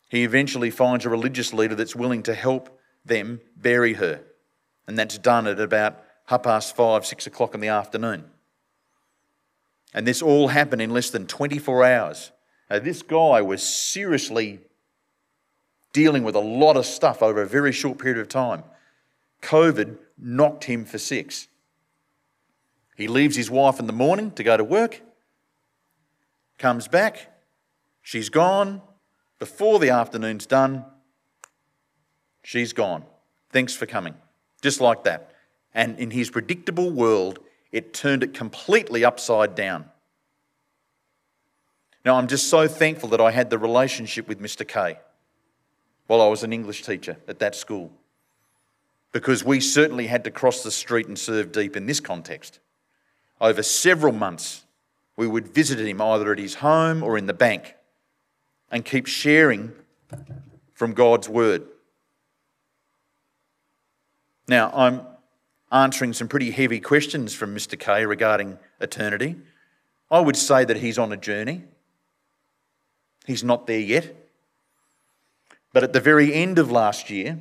He 0.09 0.23
eventually 0.23 0.71
finds 0.71 1.05
a 1.05 1.09
religious 1.09 1.53
leader 1.53 1.75
that's 1.75 1.95
willing 1.95 2.23
to 2.23 2.33
help 2.33 2.79
them 3.05 3.41
bury 3.55 3.93
her. 3.93 4.21
And 4.87 4.97
that's 4.97 5.19
done 5.19 5.45
at 5.45 5.59
about 5.59 6.03
half 6.25 6.41
past 6.41 6.75
five, 6.75 7.05
six 7.05 7.27
o'clock 7.27 7.53
in 7.53 7.59
the 7.59 7.67
afternoon. 7.67 8.25
And 9.93 10.07
this 10.07 10.23
all 10.23 10.47
happened 10.47 10.81
in 10.81 10.89
less 10.89 11.11
than 11.11 11.27
24 11.27 11.83
hours. 11.83 12.31
Now, 12.71 12.79
this 12.79 13.03
guy 13.03 13.43
was 13.43 13.61
seriously 13.61 14.61
dealing 15.93 16.23
with 16.23 16.35
a 16.35 16.39
lot 16.39 16.75
of 16.75 16.87
stuff 16.87 17.21
over 17.21 17.43
a 17.43 17.47
very 17.47 17.71
short 17.71 17.99
period 17.99 18.19
of 18.19 18.29
time. 18.29 18.63
COVID 19.43 19.97
knocked 20.17 20.63
him 20.63 20.85
for 20.85 20.97
six. 20.97 21.47
He 23.01 23.07
leaves 23.07 23.35
his 23.35 23.49
wife 23.49 23.79
in 23.79 23.87
the 23.87 23.93
morning 23.93 24.29
to 24.33 24.43
go 24.43 24.55
to 24.55 24.63
work, 24.63 25.01
comes 26.59 26.87
back, 26.87 27.31
she's 28.03 28.29
gone, 28.29 28.79
before 29.39 29.79
the 29.79 29.89
afternoon's 29.89 30.45
done, 30.45 30.85
she's 32.43 32.73
gone. 32.73 33.03
Thanks 33.49 33.73
for 33.73 33.87
coming. 33.87 34.13
Just 34.61 34.81
like 34.81 35.03
that. 35.05 35.31
And 35.73 35.97
in 35.97 36.11
his 36.11 36.29
predictable 36.29 36.91
world, 36.91 37.39
it 37.71 37.91
turned 37.91 38.21
it 38.21 38.35
completely 38.35 39.03
upside 39.03 39.55
down. 39.55 39.85
Now, 42.05 42.17
I'm 42.17 42.27
just 42.27 42.49
so 42.49 42.67
thankful 42.67 43.09
that 43.09 43.19
I 43.19 43.31
had 43.31 43.49
the 43.49 43.57
relationship 43.57 44.27
with 44.27 44.39
Mr. 44.39 44.67
K 44.67 44.99
while 46.05 46.21
I 46.21 46.27
was 46.27 46.43
an 46.43 46.53
English 46.53 46.83
teacher 46.83 47.17
at 47.27 47.39
that 47.39 47.55
school. 47.55 47.91
Because 49.11 49.43
we 49.43 49.59
certainly 49.59 50.05
had 50.05 50.23
to 50.25 50.29
cross 50.29 50.61
the 50.61 50.69
street 50.69 51.07
and 51.07 51.17
serve 51.17 51.51
deep 51.51 51.75
in 51.75 51.87
this 51.87 51.99
context. 51.99 52.59
Over 53.41 53.63
several 53.63 54.13
months, 54.13 54.63
we 55.17 55.25
would 55.27 55.47
visit 55.47 55.79
him 55.79 55.99
either 55.99 56.31
at 56.31 56.37
his 56.37 56.55
home 56.55 57.01
or 57.01 57.17
in 57.17 57.25
the 57.25 57.33
bank 57.33 57.73
and 58.69 58.85
keep 58.85 59.07
sharing 59.07 59.73
from 60.75 60.93
God's 60.93 61.27
word. 61.27 61.63
Now, 64.47 64.71
I'm 64.75 65.01
answering 65.71 66.13
some 66.13 66.27
pretty 66.27 66.51
heavy 66.51 66.79
questions 66.79 67.33
from 67.33 67.55
Mr. 67.55 67.79
K 67.79 68.05
regarding 68.05 68.59
eternity. 68.79 69.37
I 70.11 70.19
would 70.19 70.37
say 70.37 70.63
that 70.63 70.77
he's 70.77 70.99
on 70.99 71.11
a 71.11 71.17
journey. 71.17 71.63
He's 73.25 73.43
not 73.43 73.65
there 73.65 73.79
yet. 73.79 74.15
But 75.73 75.83
at 75.83 75.93
the 75.93 75.99
very 75.99 76.31
end 76.33 76.59
of 76.59 76.69
last 76.69 77.09
year, 77.09 77.39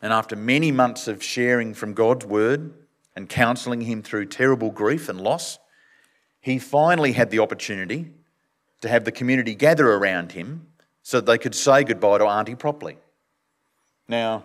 and 0.00 0.12
after 0.14 0.34
many 0.34 0.72
months 0.72 1.08
of 1.08 1.22
sharing 1.22 1.74
from 1.74 1.92
God's 1.92 2.24
word 2.24 2.72
and 3.18 3.28
counselling 3.28 3.80
him 3.80 4.00
through 4.00 4.24
terrible 4.24 4.70
grief 4.70 5.08
and 5.08 5.20
loss, 5.20 5.58
he 6.40 6.56
finally 6.56 7.10
had 7.10 7.30
the 7.30 7.40
opportunity 7.40 8.12
to 8.80 8.88
have 8.88 9.04
the 9.04 9.10
community 9.10 9.56
gather 9.56 9.92
around 9.92 10.30
him 10.30 10.68
so 11.02 11.16
that 11.18 11.26
they 11.26 11.36
could 11.36 11.52
say 11.52 11.82
goodbye 11.82 12.18
to 12.18 12.24
Auntie 12.24 12.54
properly. 12.54 12.96
Now, 14.06 14.44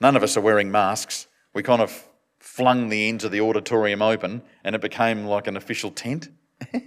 none 0.00 0.16
of 0.16 0.22
us 0.22 0.36
are 0.36 0.42
wearing 0.42 0.70
masks. 0.70 1.28
We 1.54 1.62
kind 1.62 1.80
of 1.80 2.06
flung 2.40 2.90
the 2.90 3.08
ends 3.08 3.24
of 3.24 3.32
the 3.32 3.40
auditorium 3.40 4.02
open 4.02 4.42
and 4.64 4.74
it 4.74 4.82
became 4.82 5.24
like 5.24 5.46
an 5.46 5.56
official 5.56 5.90
tent. 5.90 6.28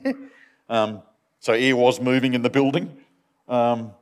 um, 0.70 1.02
so 1.40 1.54
air 1.54 1.76
was 1.76 2.00
moving 2.00 2.36
in 2.36 2.44
the 2.44 2.52
building. 2.52 2.96
Um, 3.48 3.94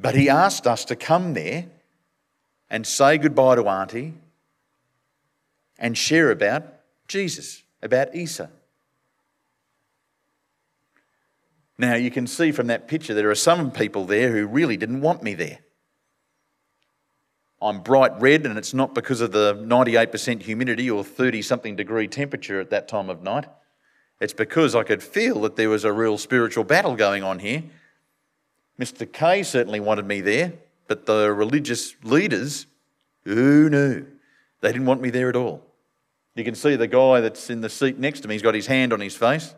but 0.00 0.16
he 0.16 0.28
asked 0.28 0.66
us 0.66 0.84
to 0.86 0.96
come 0.96 1.34
there 1.34 1.66
and 2.68 2.84
say 2.84 3.18
goodbye 3.18 3.54
to 3.54 3.68
Auntie 3.68 4.14
and 5.78 5.96
share 5.96 6.30
about 6.30 6.64
Jesus, 7.08 7.62
about 7.82 8.14
Isa. 8.14 8.50
Now, 11.78 11.94
you 11.94 12.10
can 12.10 12.26
see 12.26 12.52
from 12.52 12.68
that 12.68 12.88
picture 12.88 13.12
there 13.12 13.30
are 13.30 13.34
some 13.34 13.70
people 13.70 14.06
there 14.06 14.32
who 14.32 14.46
really 14.46 14.76
didn't 14.76 15.02
want 15.02 15.22
me 15.22 15.34
there. 15.34 15.58
I'm 17.60 17.80
bright 17.82 18.12
red, 18.20 18.46
and 18.46 18.58
it's 18.58 18.74
not 18.74 18.94
because 18.94 19.20
of 19.20 19.32
the 19.32 19.54
98% 19.54 20.42
humidity 20.42 20.90
or 20.90 21.02
30 21.02 21.42
something 21.42 21.76
degree 21.76 22.06
temperature 22.06 22.60
at 22.60 22.70
that 22.70 22.88
time 22.88 23.10
of 23.10 23.22
night. 23.22 23.46
It's 24.20 24.32
because 24.32 24.74
I 24.74 24.82
could 24.82 25.02
feel 25.02 25.42
that 25.42 25.56
there 25.56 25.68
was 25.68 25.84
a 25.84 25.92
real 25.92 26.16
spiritual 26.18 26.64
battle 26.64 26.96
going 26.96 27.22
on 27.22 27.38
here. 27.38 27.64
Mr. 28.78 29.10
K 29.10 29.42
certainly 29.42 29.80
wanted 29.80 30.06
me 30.06 30.20
there, 30.20 30.52
but 30.86 31.06
the 31.06 31.32
religious 31.32 31.94
leaders, 32.02 32.66
who 33.24 33.68
knew? 33.70 34.06
They 34.60 34.72
didn't 34.72 34.86
want 34.86 35.00
me 35.00 35.10
there 35.10 35.28
at 35.28 35.36
all. 35.36 35.62
You 36.34 36.44
can 36.44 36.54
see 36.54 36.76
the 36.76 36.86
guy 36.86 37.20
that's 37.20 37.48
in 37.50 37.60
the 37.60 37.68
seat 37.68 37.98
next 37.98 38.20
to 38.20 38.28
me, 38.28 38.34
he's 38.34 38.42
got 38.42 38.54
his 38.54 38.66
hand 38.66 38.92
on 38.92 39.00
his 39.00 39.16
face. 39.16 39.54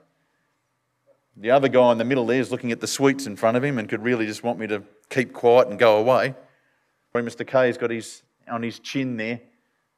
The 1.36 1.50
other 1.50 1.68
guy 1.68 1.92
in 1.92 1.98
the 1.98 2.04
middle 2.04 2.26
there 2.26 2.40
is 2.40 2.50
looking 2.50 2.72
at 2.72 2.80
the 2.80 2.86
sweets 2.86 3.26
in 3.26 3.36
front 3.36 3.56
of 3.56 3.62
him 3.62 3.78
and 3.78 3.88
could 3.88 4.02
really 4.02 4.26
just 4.26 4.42
want 4.42 4.58
me 4.58 4.66
to 4.68 4.82
keep 5.08 5.32
quiet 5.32 5.68
and 5.68 5.78
go 5.78 5.98
away. 5.98 6.34
Where 7.12 7.22
Mr. 7.22 7.46
K's 7.46 7.78
got 7.78 7.90
his 7.90 8.22
on 8.48 8.62
his 8.62 8.78
chin 8.78 9.16
there, 9.16 9.40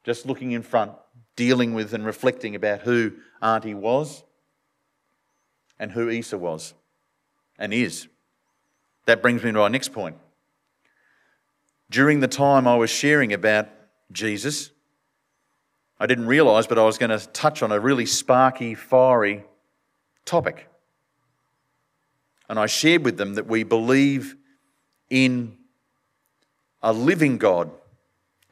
just 0.03 0.25
looking 0.25 0.51
in 0.51 0.61
front, 0.61 0.91
dealing 1.35 1.73
with 1.73 1.93
and 1.93 2.05
reflecting 2.05 2.55
about 2.55 2.81
who 2.81 3.13
Auntie 3.41 3.73
was 3.73 4.23
and 5.79 5.91
who 5.91 6.09
Isa 6.09 6.37
was 6.37 6.73
and 7.57 7.73
is. 7.73 8.07
That 9.05 9.21
brings 9.21 9.43
me 9.43 9.51
to 9.51 9.61
our 9.61 9.69
next 9.69 9.93
point. 9.93 10.17
During 11.89 12.19
the 12.19 12.27
time 12.27 12.67
I 12.67 12.75
was 12.75 12.89
sharing 12.89 13.33
about 13.33 13.67
Jesus, 14.11 14.71
I 16.01 16.07
didn't 16.07 16.25
realise, 16.25 16.65
but 16.65 16.79
I 16.79 16.83
was 16.83 16.97
going 16.97 17.11
to 17.11 17.27
touch 17.27 17.61
on 17.61 17.71
a 17.71 17.79
really 17.79 18.07
sparky, 18.07 18.73
fiery 18.73 19.43
topic. 20.25 20.67
And 22.49 22.57
I 22.57 22.65
shared 22.65 23.05
with 23.05 23.17
them 23.17 23.35
that 23.35 23.45
we 23.45 23.61
believe 23.61 24.35
in 25.11 25.57
a 26.81 26.91
living 26.91 27.37
God 27.37 27.69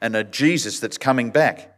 and 0.00 0.14
a 0.14 0.22
Jesus 0.22 0.78
that's 0.78 0.96
coming 0.96 1.32
back. 1.32 1.76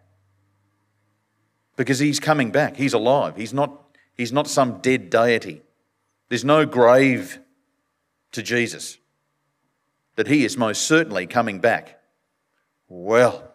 Because 1.77 1.99
he's 1.99 2.21
coming 2.21 2.51
back. 2.51 2.77
He's 2.77 2.93
alive. 2.93 3.37
He's 3.37 3.55
not, 3.55 3.97
he's 4.15 4.31
not 4.31 4.49
some 4.49 4.83
dead 4.83 5.09
deity. 5.09 5.63
There's 6.29 6.45
no 6.45 6.67
grave 6.67 7.41
to 8.33 8.43
Jesus. 8.43 8.99
That 10.17 10.27
he 10.27 10.45
is 10.45 10.59
most 10.59 10.83
certainly 10.83 11.27
coming 11.27 11.61
back. 11.61 11.99
Well, 12.91 13.52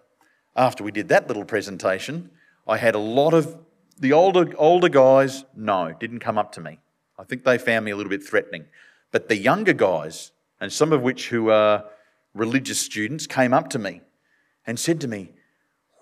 after 0.58 0.84
we 0.84 0.92
did 0.92 1.08
that 1.10 1.28
little 1.28 1.46
presentation, 1.46 2.32
I 2.68 2.78
had 2.78 2.96
a 2.96 3.00
lot 3.00 3.34
of 3.34 3.58
the 4.00 4.12
older, 4.14 4.54
older 4.58 4.90
guys, 4.90 5.46
no, 5.56 5.96
didn't 6.00 6.20
come 6.20 6.38
up 6.38 6.52
to 6.54 6.62
me. 6.62 6.80
I 7.18 7.24
think 7.24 7.44
they 7.44 7.58
found 7.58 7.86
me 7.86 7.92
a 7.92 7.96
little 7.96 8.10
bit 8.10 8.24
threatening. 8.24 8.66
But 9.12 9.30
the 9.30 9.38
younger 9.38 9.74
guys, 9.74 10.32
and 10.60 10.72
some 10.72 10.92
of 10.92 11.02
which 11.02 11.30
who 11.30 11.50
are 11.50 11.86
religious 12.34 12.80
students 12.80 13.26
came 13.26 13.54
up 13.54 13.70
to 13.70 13.80
me 13.80 14.02
and 14.66 14.80
said 14.80 15.00
to 15.02 15.08
me, 15.08 15.32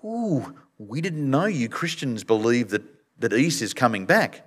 Ooh, 0.04 0.54
we 0.78 1.00
didn't 1.00 1.30
know 1.30 1.46
you 1.46 1.68
Christians 1.68 2.24
believe 2.24 2.70
that, 2.70 2.82
that 3.18 3.32
Isa 3.32 3.64
is 3.64 3.74
coming 3.74 4.04
back. 4.04 4.42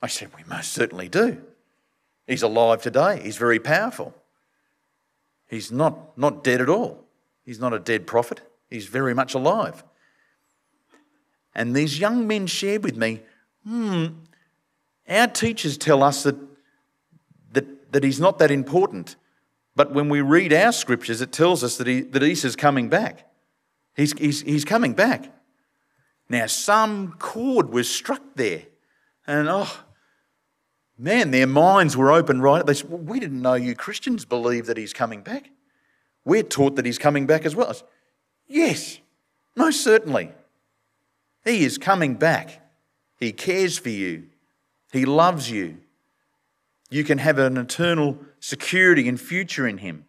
I 0.00 0.06
said, 0.06 0.30
We 0.36 0.44
most 0.44 0.72
certainly 0.72 1.08
do. 1.08 1.42
He's 2.26 2.42
alive 2.42 2.82
today, 2.82 3.20
he's 3.22 3.36
very 3.36 3.58
powerful. 3.58 4.14
He's 5.48 5.72
not, 5.72 6.16
not 6.16 6.44
dead 6.44 6.60
at 6.60 6.68
all. 6.68 7.04
He's 7.44 7.58
not 7.58 7.72
a 7.72 7.80
dead 7.80 8.06
prophet, 8.06 8.40
he's 8.70 8.86
very 8.86 9.14
much 9.14 9.34
alive. 9.34 9.84
And 11.54 11.74
these 11.74 11.98
young 11.98 12.26
men 12.26 12.46
shared 12.46 12.84
with 12.84 12.96
me, 12.96 13.20
hmm, 13.66 14.06
our 15.08 15.26
teachers 15.26 15.76
tell 15.76 16.02
us 16.02 16.22
that, 16.22 16.36
that, 17.52 17.92
that 17.92 18.04
he's 18.04 18.20
not 18.20 18.38
that 18.38 18.50
important. 18.50 19.16
But 19.74 19.92
when 19.92 20.08
we 20.08 20.20
read 20.20 20.52
our 20.52 20.72
scriptures, 20.72 21.20
it 21.20 21.32
tells 21.32 21.64
us 21.64 21.76
that, 21.78 21.86
he, 21.86 22.02
that 22.02 22.22
Isa's 22.22 22.56
coming 22.56 22.88
back. 22.88 23.26
He's, 23.96 24.16
he's, 24.18 24.42
he's 24.42 24.64
coming 24.64 24.94
back. 24.94 25.32
Now, 26.28 26.46
some 26.46 27.14
chord 27.18 27.70
was 27.70 27.88
struck 27.88 28.22
there. 28.36 28.62
And 29.26 29.48
oh, 29.48 29.72
man, 30.96 31.32
their 31.32 31.46
minds 31.46 31.96
were 31.96 32.12
open 32.12 32.40
right. 32.40 32.64
They 32.64 32.74
said, 32.74 32.90
well, 32.90 33.00
We 33.00 33.18
didn't 33.18 33.42
know 33.42 33.54
you 33.54 33.74
Christians 33.74 34.24
believe 34.24 34.66
that 34.66 34.76
he's 34.76 34.92
coming 34.92 35.22
back. 35.22 35.50
We're 36.24 36.42
taught 36.44 36.76
that 36.76 36.86
he's 36.86 36.98
coming 36.98 37.26
back 37.26 37.44
as 37.44 37.56
well. 37.56 37.74
Yes, 38.50 38.98
most 39.54 39.84
certainly. 39.84 40.32
He 41.44 41.64
is 41.64 41.78
coming 41.78 42.16
back. 42.16 42.60
He 43.20 43.30
cares 43.30 43.78
for 43.78 43.90
you, 43.90 44.24
He 44.92 45.04
loves 45.04 45.50
you. 45.50 45.78
You 46.90 47.04
can 47.04 47.18
have 47.18 47.38
an 47.38 47.56
eternal 47.56 48.18
security 48.40 49.08
and 49.08 49.20
future 49.20 49.68
in 49.68 49.78
Him. 49.78 50.04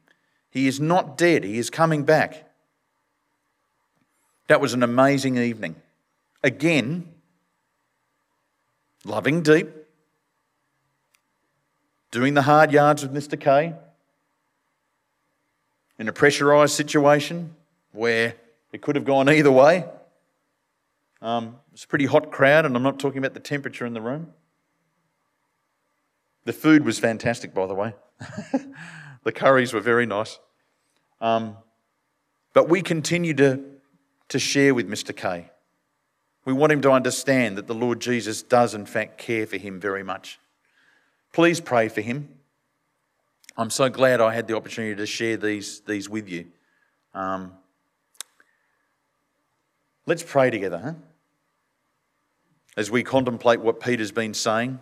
He 0.49 0.67
is 0.67 0.79
not 0.79 1.17
dead, 1.17 1.43
He 1.43 1.59
is 1.59 1.69
coming 1.69 2.03
back. 2.03 2.51
That 4.47 4.59
was 4.59 4.73
an 4.73 4.81
amazing 4.81 5.37
evening. 5.37 5.75
Again, 6.43 7.07
loving 9.05 9.43
deep, 9.43 9.69
doing 12.09 12.33
the 12.33 12.41
hard 12.41 12.71
yards 12.71 13.03
with 13.03 13.13
Mr. 13.13 13.39
K, 13.39 13.75
in 15.99 16.07
a 16.07 16.13
pressurised 16.13 16.71
situation 16.71 17.55
where 17.91 18.35
it 18.71 18.81
could 18.81 18.95
have 18.95 19.05
gone 19.05 19.29
either 19.29 19.51
way. 19.51 19.85
Um, 21.21 21.57
it's 21.73 21.83
a 21.83 21.87
pretty 21.87 22.05
hot 22.05 22.31
crowd, 22.31 22.65
and 22.65 22.75
I'm 22.75 22.83
not 22.83 22.99
talking 22.99 23.19
about 23.19 23.33
the 23.33 23.39
temperature 23.39 23.85
in 23.85 23.93
the 23.93 24.01
room. 24.01 24.33
The 26.45 26.53
food 26.53 26.83
was 26.83 26.97
fantastic, 26.97 27.53
by 27.53 27.67
the 27.67 27.75
way. 27.75 27.93
the 29.23 29.31
curries 29.31 29.73
were 29.73 29.79
very 29.79 30.05
nice. 30.05 30.39
Um, 31.19 31.57
but 32.53 32.67
we 32.67 32.81
continue 32.81 33.33
to, 33.35 33.61
to 34.29 34.39
share 34.39 34.73
with 34.73 34.89
Mr. 34.89 35.15
K. 35.15 35.51
We 36.43 36.53
want 36.53 36.71
him 36.71 36.81
to 36.81 36.91
understand 36.91 37.57
that 37.57 37.67
the 37.67 37.75
Lord 37.75 37.99
Jesus 37.99 38.41
does, 38.41 38.73
in 38.73 38.87
fact, 38.87 39.19
care 39.19 39.45
for 39.45 39.57
him 39.57 39.79
very 39.79 40.01
much. 40.01 40.39
Please 41.31 41.61
pray 41.61 41.87
for 41.87 42.01
him. 42.01 42.29
I'm 43.55 43.69
so 43.69 43.89
glad 43.89 44.21
I 44.21 44.33
had 44.33 44.47
the 44.47 44.55
opportunity 44.55 44.95
to 44.95 45.05
share 45.05 45.37
these, 45.37 45.81
these 45.81 46.09
with 46.09 46.27
you. 46.27 46.47
Um, 47.13 47.53
let's 50.05 50.23
pray 50.23 50.49
together, 50.49 50.79
huh? 50.79 50.93
As 52.77 52.89
we 52.89 53.03
contemplate 53.03 53.59
what 53.59 53.79
Peter's 53.79 54.11
been 54.11 54.33
saying 54.33 54.79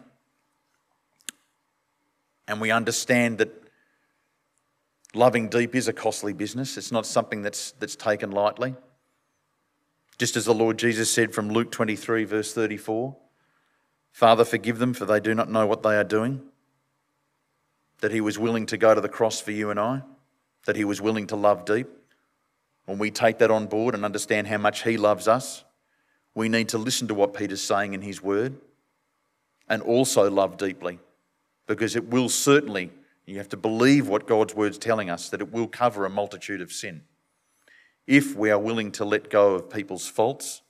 and 2.48 2.62
we 2.62 2.72
understand 2.72 3.40
that 3.40 3.52
loving 5.14 5.50
deep 5.50 5.76
is 5.76 5.88
a 5.88 5.94
costly 5.94 6.34
business. 6.34 6.78
It's 6.78 6.92
not 6.92 7.06
something 7.06 7.42
that's, 7.42 7.72
that's 7.74 7.96
taken 7.96 8.32
lightly. 8.32 8.76
Just 10.18 10.36
as 10.36 10.46
the 10.46 10.54
Lord 10.54 10.78
Jesus 10.78 11.10
said 11.10 11.34
from 11.34 11.50
Luke 11.50 11.72
23, 11.72 12.26
verse 12.26 12.54
34 12.54 13.16
Father, 14.12 14.44
forgive 14.44 14.80
them, 14.80 14.94
for 14.94 15.06
they 15.06 15.20
do 15.20 15.36
not 15.36 15.50
know 15.50 15.68
what 15.68 15.84
they 15.84 15.96
are 15.96 16.04
doing. 16.04 16.42
That 18.00 18.12
he 18.12 18.22
was 18.22 18.40
willing 18.40 18.66
to 18.66 18.78
go 18.78 18.96
to 18.96 19.00
the 19.00 19.08
cross 19.08 19.40
for 19.40 19.52
you 19.52 19.70
and 19.70 19.80
I, 19.80 20.02
that 20.66 20.76
he 20.76 20.84
was 20.84 21.00
willing 21.00 21.28
to 21.28 21.36
love 21.36 21.64
deep. 21.64 21.88
When 22.90 22.98
we 22.98 23.12
take 23.12 23.38
that 23.38 23.52
on 23.52 23.68
board 23.68 23.94
and 23.94 24.04
understand 24.04 24.48
how 24.48 24.58
much 24.58 24.82
he 24.82 24.98
loves 24.98 25.28
us, 25.28 25.64
we 26.34 26.50
need 26.50 26.70
to 26.70 26.80
listen 26.80 27.08
to 27.10 27.14
what 27.14 27.36
Peter's 27.36 27.62
saying 27.62 27.94
in 27.94 28.02
his 28.02 28.20
word 28.20 28.56
and 29.68 29.84
also 29.84 30.28
love 30.28 30.58
deeply 30.58 30.98
because 31.68 31.96
it 31.96 32.08
will 32.08 32.30
certainly, 32.30 32.90
you 33.28 33.38
have 33.38 33.50
to 33.50 33.58
believe 33.58 34.08
what 34.08 34.26
God's 34.26 34.56
word's 34.56 34.80
telling 34.80 35.08
us, 35.08 35.30
that 35.30 35.40
it 35.40 35.54
will 35.54 35.68
cover 35.68 36.04
a 36.04 36.10
multitude 36.10 36.62
of 36.62 36.72
sin. 36.72 37.04
If 38.08 38.36
we 38.36 38.50
are 38.50 38.58
willing 38.58 38.92
to 38.94 39.06
let 39.06 39.30
go 39.30 39.54
of 39.54 39.70
people's 39.70 40.08
faults 40.08 40.64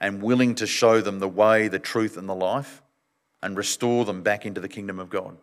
and 0.00 0.22
willing 0.22 0.54
to 0.54 0.68
show 0.68 1.00
them 1.00 1.18
the 1.18 1.26
way, 1.26 1.66
the 1.66 1.80
truth, 1.80 2.16
and 2.16 2.28
the 2.28 2.34
life, 2.36 2.80
and 3.42 3.56
restore 3.56 4.04
them 4.04 4.22
back 4.22 4.46
into 4.46 4.60
the 4.60 4.68
kingdom 4.68 5.00
of 5.00 5.10
God. 5.10 5.36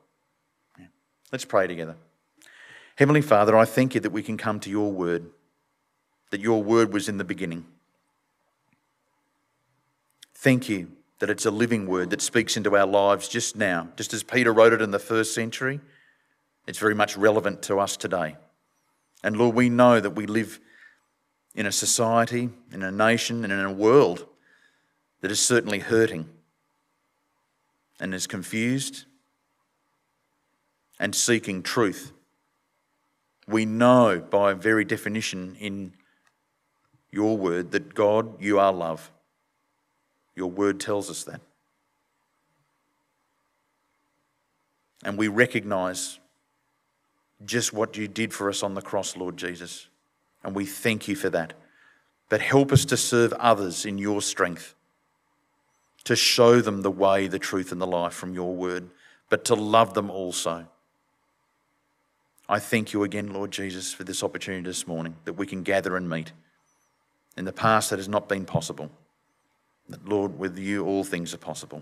Yeah. 0.79 0.85
Let's 1.33 1.43
pray 1.43 1.67
together. 1.67 1.97
Heavenly 2.95 3.21
Father, 3.21 3.57
I 3.57 3.65
thank 3.65 3.95
you 3.95 4.01
that 4.01 4.11
we 4.11 4.21
can 4.21 4.37
come 4.37 4.59
to 4.59 4.69
your 4.69 4.91
word, 4.91 5.29
that 6.29 6.41
your 6.41 6.61
word 6.61 6.93
was 6.93 7.09
in 7.09 7.17
the 7.17 7.23
beginning. 7.23 7.65
Thank 10.35 10.69
you 10.69 10.91
that 11.19 11.29
it's 11.29 11.45
a 11.45 11.51
living 11.51 11.87
word 11.87 12.09
that 12.09 12.21
speaks 12.21 12.57
into 12.57 12.75
our 12.75 12.85
lives 12.85 13.27
just 13.27 13.55
now. 13.55 13.87
Just 13.95 14.13
as 14.13 14.23
Peter 14.23 14.53
wrote 14.53 14.73
it 14.73 14.81
in 14.81 14.91
the 14.91 14.99
first 14.99 15.33
century, 15.33 15.79
it's 16.67 16.79
very 16.79 16.93
much 16.93 17.17
relevant 17.17 17.61
to 17.63 17.79
us 17.79 17.97
today. 17.97 18.35
And 19.23 19.37
Lord, 19.37 19.55
we 19.55 19.69
know 19.69 19.99
that 19.99 20.11
we 20.11 20.25
live 20.25 20.59
in 21.55 21.65
a 21.65 21.71
society, 21.71 22.49
in 22.71 22.83
a 22.83 22.91
nation, 22.91 23.43
and 23.43 23.53
in 23.53 23.59
a 23.59 23.71
world 23.71 24.27
that 25.21 25.31
is 25.31 25.39
certainly 25.39 25.79
hurting 25.79 26.29
and 27.99 28.13
is 28.13 28.27
confused 28.27 29.05
and 30.99 31.15
seeking 31.15 31.63
truth. 31.63 32.11
We 33.47 33.65
know 33.65 34.19
by 34.19 34.53
very 34.53 34.85
definition 34.85 35.55
in 35.59 35.93
your 37.11 37.37
word 37.37 37.71
that 37.71 37.93
God, 37.93 38.41
you 38.41 38.59
are 38.59 38.71
love. 38.71 39.11
Your 40.35 40.49
word 40.49 40.79
tells 40.79 41.09
us 41.09 41.23
that. 41.25 41.41
And 45.03 45.17
we 45.17 45.27
recognize 45.27 46.19
just 47.45 47.73
what 47.73 47.97
you 47.97 48.07
did 48.07 48.33
for 48.33 48.49
us 48.49 48.63
on 48.63 48.73
the 48.73 48.81
cross, 48.81 49.17
Lord 49.17 49.37
Jesus. 49.37 49.87
And 50.43 50.55
we 50.55 50.65
thank 50.65 51.07
you 51.07 51.15
for 51.15 51.29
that. 51.29 51.53
But 52.29 52.41
help 52.41 52.71
us 52.71 52.85
to 52.85 52.97
serve 52.97 53.33
others 53.33 53.85
in 53.85 53.97
your 53.97 54.21
strength, 54.21 54.75
to 56.05 56.15
show 56.15 56.61
them 56.61 56.81
the 56.81 56.91
way, 56.91 57.27
the 57.27 57.39
truth, 57.39 57.71
and 57.71 57.81
the 57.81 57.87
life 57.87 58.13
from 58.13 58.33
your 58.33 58.55
word, 58.55 58.89
but 59.29 59.45
to 59.45 59.55
love 59.55 59.93
them 59.93 60.09
also. 60.09 60.67
I 62.53 62.59
thank 62.59 62.93
you 62.93 63.01
again, 63.01 63.33
Lord 63.33 63.49
Jesus, 63.49 63.93
for 63.93 64.03
this 64.03 64.21
opportunity 64.21 64.63
this 64.63 64.85
morning 64.85 65.15
that 65.25 65.33
we 65.33 65.47
can 65.47 65.63
gather 65.63 65.97
and 65.97 66.07
meet. 66.07 66.33
In 67.35 67.45
the 67.45 67.51
past, 67.51 67.89
that 67.89 67.97
has 67.97 68.07
not 68.07 68.29
been 68.29 68.45
possible. 68.45 68.91
That, 69.89 70.07
Lord, 70.07 70.37
with 70.37 70.59
you, 70.59 70.85
all 70.85 71.03
things 71.03 71.33
are 71.33 71.39
possible. 71.39 71.81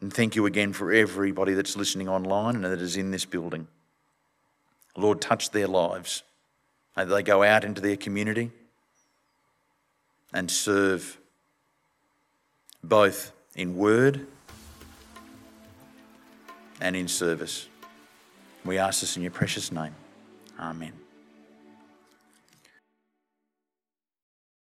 And 0.00 0.10
thank 0.10 0.34
you 0.34 0.46
again 0.46 0.72
for 0.72 0.90
everybody 0.90 1.52
that's 1.52 1.76
listening 1.76 2.08
online 2.08 2.54
and 2.54 2.64
that 2.64 2.80
is 2.80 2.96
in 2.96 3.10
this 3.10 3.26
building. 3.26 3.68
Lord, 4.96 5.20
touch 5.20 5.50
their 5.50 5.68
lives. 5.68 6.22
May 6.96 7.04
they 7.04 7.22
go 7.22 7.42
out 7.42 7.62
into 7.62 7.82
their 7.82 7.98
community 7.98 8.50
and 10.32 10.50
serve 10.50 11.18
both 12.82 13.32
in 13.54 13.76
word 13.76 14.26
and 16.80 16.96
in 16.96 17.06
service. 17.06 17.67
We 18.64 18.78
ask 18.78 19.00
this 19.00 19.16
in 19.16 19.22
your 19.22 19.32
precious 19.32 19.72
name. 19.72 19.94
Amen. 20.58 20.92